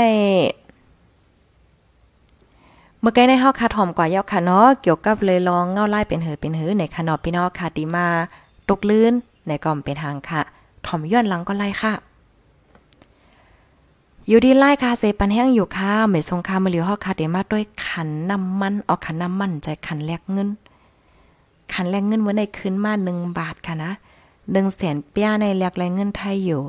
[3.00, 8.06] เมื่อไกลในเฮาคาถอมกว่าเยาค่ะเนาะเกี่ยวกับเลยลองเงาไล่เป็นหือเป็นหือในคานอพี่น้องค่ะติมา
[8.68, 9.12] ตกลื่น
[9.46, 10.40] ในกอมเป็นทางค่ะ
[10.86, 11.92] ถอมย้อนหลังก็ไล่ค่ะ
[14.28, 20.48] อยู่ที่ไล่คาเซปันแห้งอยู่ค่ะเมสงคามาเหลียวฮอกคาเดมาด้วยขันน้ำมันออกขันน้ำมันใจขันแลกเงิน
[21.72, 23.92] ขันแลกเงินเมื่อในคืนมาหนึ่งบาทค่ะนะ
[24.52, 26.62] หนึ่งแสนเปียในแลกแรงเงินไทยอยู่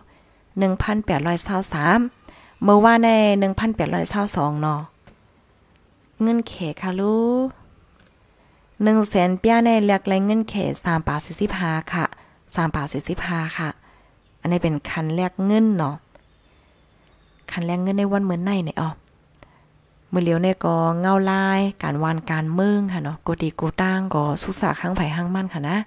[0.57, 1.99] หนึ่งพันแปดร้อยเศร้าสาม
[2.63, 4.81] เมื่อว่าในหนึ่งพันแปดร้อยเศร้าสองเนาะ
[6.21, 7.47] เงินเขค่ะลูก
[8.83, 10.55] หนึ่งแสนเปียในแลกแรงเงินเข
[10.85, 12.05] สามบาทสี่สิบห้าค่ะ
[12.55, 13.69] สามบาทสี่สิบห้าค่ะ
[14.41, 15.97] อันนี้เป็นคันแลกเงินเนาะ
[17.51, 18.89] คันแลกเงินในวันเหมือนในเนี่ยอ๋อ
[20.11, 25.77] มือเลียวในก็เงาลาย การวานการเมืองค่ะเนาะกดีกูตั้งก็สุสาข้างไผ่ข้างมั่นค่ะนะ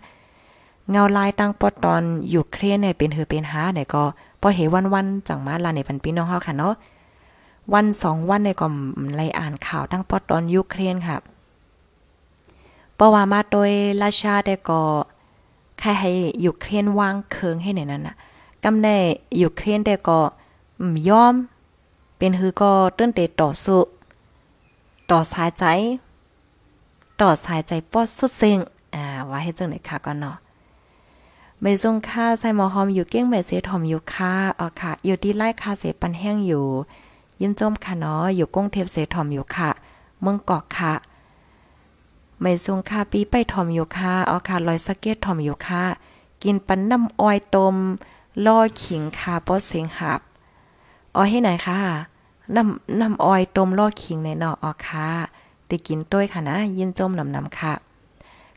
[0.91, 4.03] เงาลายตั้งปอตอนอยู่เครียนเนี่ยเป็นเหือเป็นหาเนี่ยก็
[4.41, 6.75] พอเห็นวันๆจังมาลาในพันพี่น้องเฮาค่ะเนาะ
[7.73, 8.67] วันสองวันในก็
[9.17, 11.17] ไล่อ่านข่าวตั้งปอตอนยูเครนค่ะ
[12.95, 13.71] เพราะว่ามาโดย
[14.03, 14.81] ราชาแต่ก็
[15.79, 16.11] ใครให้
[16.45, 18.15] ยูเครนวางเคืองให้ในนั้นน่ะ
[18.65, 18.97] กำแน่
[19.43, 20.19] ยูเครนแต่ก็
[21.09, 21.35] ยอม
[22.25, 23.81] เป็นฮือก็ตื้นเตต่อสู้
[25.11, 25.64] ต่อสายใจ
[27.20, 28.59] ต่อสายใจป้อสุดเซ็ง
[28.95, 30.37] อ่าว่าให้จังไหนค่ะก็เนาะ
[31.61, 36.66] ไม่ทรงค่าใส่หมอหอมอยู่เก้งแม่เสถอมอยู่ค่ะอ๋อค่ะ อยู่ที่ไล่คาเสปันแห้งอยู่
[37.41, 39.70] ยินจมค่ะเนาะอยู่ก้งเทพเสถอมอยู่ค่ะ
[40.20, 40.93] เมืองกอกค่ะ
[42.41, 45.83] ไม่ทรงค่าปีไปถอมอยู่ค่ะอ๋อค่ะลอยสะเก็ตถอมอยู่ค่ะ
[46.43, 47.77] กินปันน้ำอ้อยต้ม
[48.45, 50.20] ล่อขิงค่ะป้อเสียงหับ
[51.14, 52.12] อ๋อให้ไหนค่ะ
[52.57, 55.09] น้ำน้ำอ้อยต้มล่อขิงในนาะอ๋อค่ะ
[55.68, 57.72] ได้กินต้วยค่ะนะ ยินจมนำนำค่ะ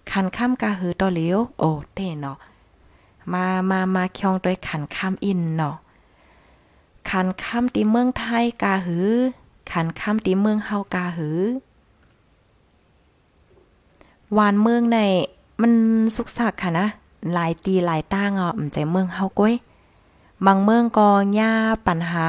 [0.09, 2.37] คันข้ามกาหือต่อเลี้ยวโอ้เต้เนาะ
[3.33, 5.75] มามามาคยองโดยขันข้ามอินเนาะ
[7.09, 9.07] ขันข้ามตีเมืองไทยกาหือ
[9.71, 11.39] ขันข้ามตีเมืองเฮากาหือ
[14.37, 14.97] วานเมืองใน
[15.61, 15.73] มัน
[16.15, 16.87] สุกสักค่ะนะ
[17.33, 19.53] หลายตีหลายตั้งอะมันใจเมืองเฮาก้อย
[20.45, 21.07] บางเมืองก็
[21.39, 21.51] ย่า
[21.87, 22.25] ปัญหา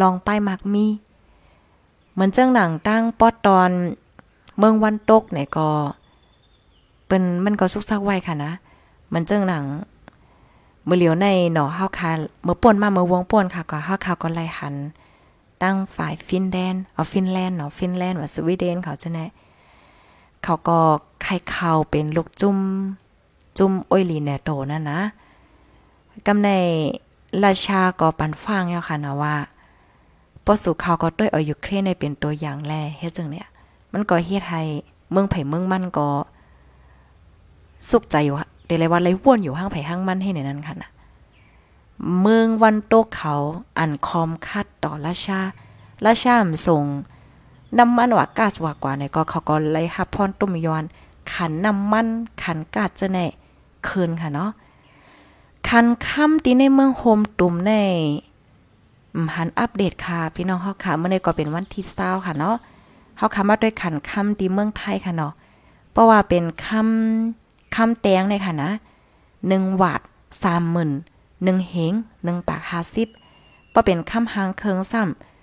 [0.00, 0.86] ลองไปมักมี
[2.12, 3.70] เหมือนเจ้งหนังตั้งปอดตอน
[4.58, 5.68] เมืองวันตกไหนก็
[7.08, 8.52] เป็นมันก็สุกสักไว้ค่ะนะ
[9.12, 9.64] มันเจ้งหนัง
[10.84, 12.10] เมื่อเหลียวในหนอเฮาคา
[12.44, 14.74] เมื่อป่นมาเมื่อวงป่นค่ะก็เฮาคาก็ไล่หัน
[15.62, 19.26] ตั้งฝ่ายฟินแลนด์เอาฟินแลนด์เนาะฟินแลนด์ว่าสวีเดนเขาจะแน่
[20.44, 20.78] เขาก็
[21.22, 22.58] ไข่ข่าวเป็นลูกจุ่ม
[23.58, 25.00] จุ่มโอยลีแนโตนั่นนะ
[26.26, 26.50] กำใน
[27.44, 29.34] ราชาก็ปันฟังแล้วค่ะนะว่า
[30.44, 33.46] ปอสู่เขาก็ด้วยเอายูเครนในเป็นตัวอย่างแลเฮ็ดจังเนี่ย
[33.92, 34.62] มันก็เฮ็ดให้
[35.10, 36.08] เมืองไผ่เมืองมันก็
[37.90, 38.34] สุขใจอยู่
[38.66, 40.90] เดเลยว่าเลยว่นอยู่ห้างไผ่ห้างมันให้ในนั้นค่ะนะ
[42.20, 43.34] เมืองวันโตกเขา
[43.78, 45.40] อันคอมคัดต่อราชา
[46.04, 46.84] ราชามส่ง
[47.78, 50.84] น้ำมันว่ากาสว่ากว่าในก็เขาก็เลยฮับพรตุมยอน
[51.32, 52.06] ขันน้ำมัน
[52.42, 53.26] ขันกาดจะแน่
[53.88, 54.50] คืนค่ะเนาะ
[55.68, 57.72] คันค่ำที่ในเมืองโฮมตุ่มใน
[59.36, 62.56] หันอัปเดตค่ะ พี่น้องเฮาค่ะเมื่อในก็เป็นวันที่20ค่ะเนาะ
[63.16, 65.32] เฮาค่ะมาด้วยขันค่ำที่เมืองไทยค่ะเนาะ
[65.92, 68.70] เพราะว่าเป็นค่ำค่ำแตงในค่ะนะ
[69.26, 70.06] 1วัตต์
[70.44, 75.02] 30,000 1เหง1ปาก50บ่เป็นค่ำหางเคิงซ้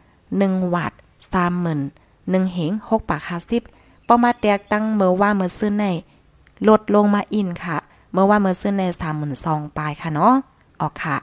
[0.09, 0.99] ำ1วัตต์
[1.36, 5.86] 30,000 1เหง6ปาก50บ่มาแตกตั้งเมื่อว่าเมื่อซื้อใน
[6.68, 7.78] ลดลงมาอินค่ะ
[8.11, 8.84] เมื่อว่าเมื่อซื้อใน
[9.30, 10.34] 32,000ปลายค่ะเนาะ
[10.82, 11.18] ออกค่ะ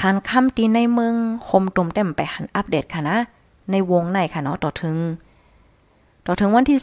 [0.00, 1.14] คันคำตีในเมือง
[1.48, 3.16] คมตุ่มเต็มไปหันอัปเดตค่ะนะ
[3.70, 4.96] ในวงในค่ะเนาะต่อถึง
[6.26, 6.78] ต่อถึงวันที่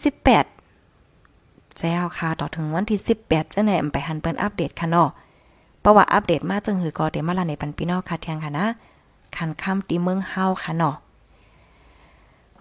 [0.63, 5.09] 18แจ้วค่ะ ต่อถึงวันที่ 18จะไหนไปหันเปิ้นอัปเดตค่ะเนาะ
[5.79, 8.65] เพราะว่าอัปเดตมาจึงหือก็เดมาลาในปันพี่นอค่ะเทียงค่ะนะ
[9.35, 10.95] คันคำตีเมืองเฮาค่ะเนาะ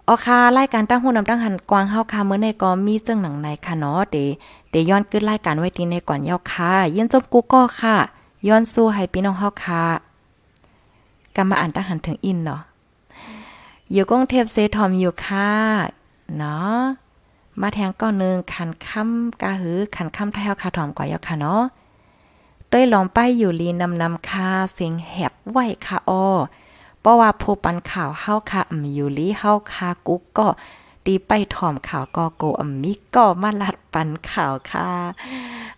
[0.09, 4.17] ออค่ะรายการตั้งหูนำตั้งหันกวางเฮาค่ะเมื่อในก็มีเจึงหนังในค่ะเนาะเด
[4.71, 7.97] เดย้อนขึ้นรายการไว้ทีในก่อนยาวค่ะยินจบกูก็ค่ะ
[8.49, 10.06] ย้อนสู้ให้พี่น้องเฮาค่ะ
[11.37, 12.62] กำมาอ่านตั้งหันถึงอินเนาะ
[13.93, 15.51] อยู่กงเทพเซทอมอยู่ค่ะ
[16.37, 16.78] เนาะ
[17.61, 21.62] มาแทงก้อนหนึ่งขันค่ำกาหือขันค่ำไทยเฮาค่ะถอมกว่ายาค่ะเนาะ
[22.72, 26.24] ด้วยลองไปอยู่ลีนำนำค่ะเสียงแหบไหวค่ะอ้อ
[27.01, 30.47] เพราะว่าผู้ปันข่าวเฮาค่ะอำอยู่ลีเฮาค่ะกุ๊กก็
[31.05, 34.89] ตีไปถอมข่าวก็โกอำมิก็มาลัดปันข่าวค่ะ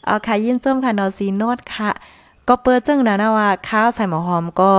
[0.04, 1.90] เอาค่ะยินจมค่ะนอซีโนดค่ะ
[2.48, 4.72] ก็เปิดจึงนะนะว่าข้าวใส่หมอหอมก็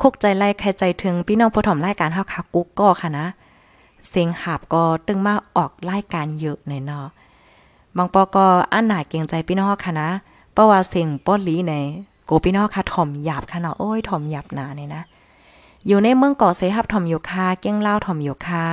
[0.00, 3.26] คุกใจไล่ใครใจถึงพี่น้องผู้ถมรายการเฮาค่ะกุ๊กก็ค่ะนะ
[4.08, 7.06] เสียงหาบก็ตึงมาออกรายการเยอะหน่อยเนาะ
[7.96, 10.08] บางปอก็อันหนาเกรงใจพี่น้องค่ะนะ
[10.52, 11.74] เพราะว่าเสียงป้อลีใน
[12.24, 15.02] โกพี่น้องค่ะถ่อมหยาบค่ะเนาะโอ้ยถ่อมหยาบหนาเนี่ยนะ
[15.86, 18.66] อยู่ในเมืองเกาะเสฮับถ่อมอยู่ค่ะเก้งเล่าถ่อมอยู่ค่ะ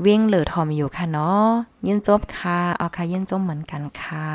[0.00, 1.48] เว้งเหลือถ่อมอยู่ค่ะเนาะ
[1.86, 4.28] ยินจบค่ะเอาค่ะยินจบเหมือนกันค่ะ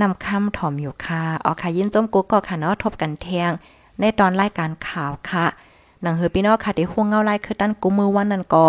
[0.00, 3.52] นำคำถอมอยู่ค่ะเอาค่ะยินจมกุ๊กก็ค่ะเนาะทบกันเทียง
[4.00, 5.46] ในตอนรายการข่าวค่ะ
[6.02, 8.64] หนังเฮอพี่น้องค่ะที่ห่วงเงาไล่คือตั้นกุมือวันนั้นก็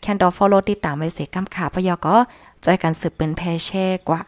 [0.00, 2.16] แคนดอฟอลโลติดตามไว้เสกำขาพยอก็
[2.64, 4.20] จอยกันสืบเป็นแพแช่กว่า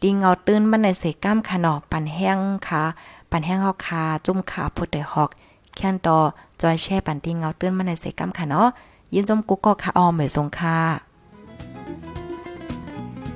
[0.00, 2.82] ดีเงาตื้นมันในเสกำค่ะเนาะปันแห้งค่ะ
[3.30, 5.30] ปันแห้งเฮาคาจุ่มขาพุดได้ฮอก
[5.76, 6.18] แคนดอ
[6.62, 8.68] จอยแช่ปันดีเงาตื้นมันในเสกำค่ะเนาะ
[9.14, 10.76] ยินจมกุกก็ค่ะออมเหมยสงค่ะ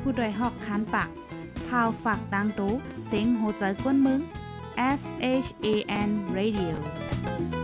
[0.01, 1.09] ผู้ดยหอกคานปาก
[1.67, 2.73] พาวฝากดังตู้
[3.05, 4.21] เสียงโหใจกวนมึง
[4.77, 7.62] S H A N Radio.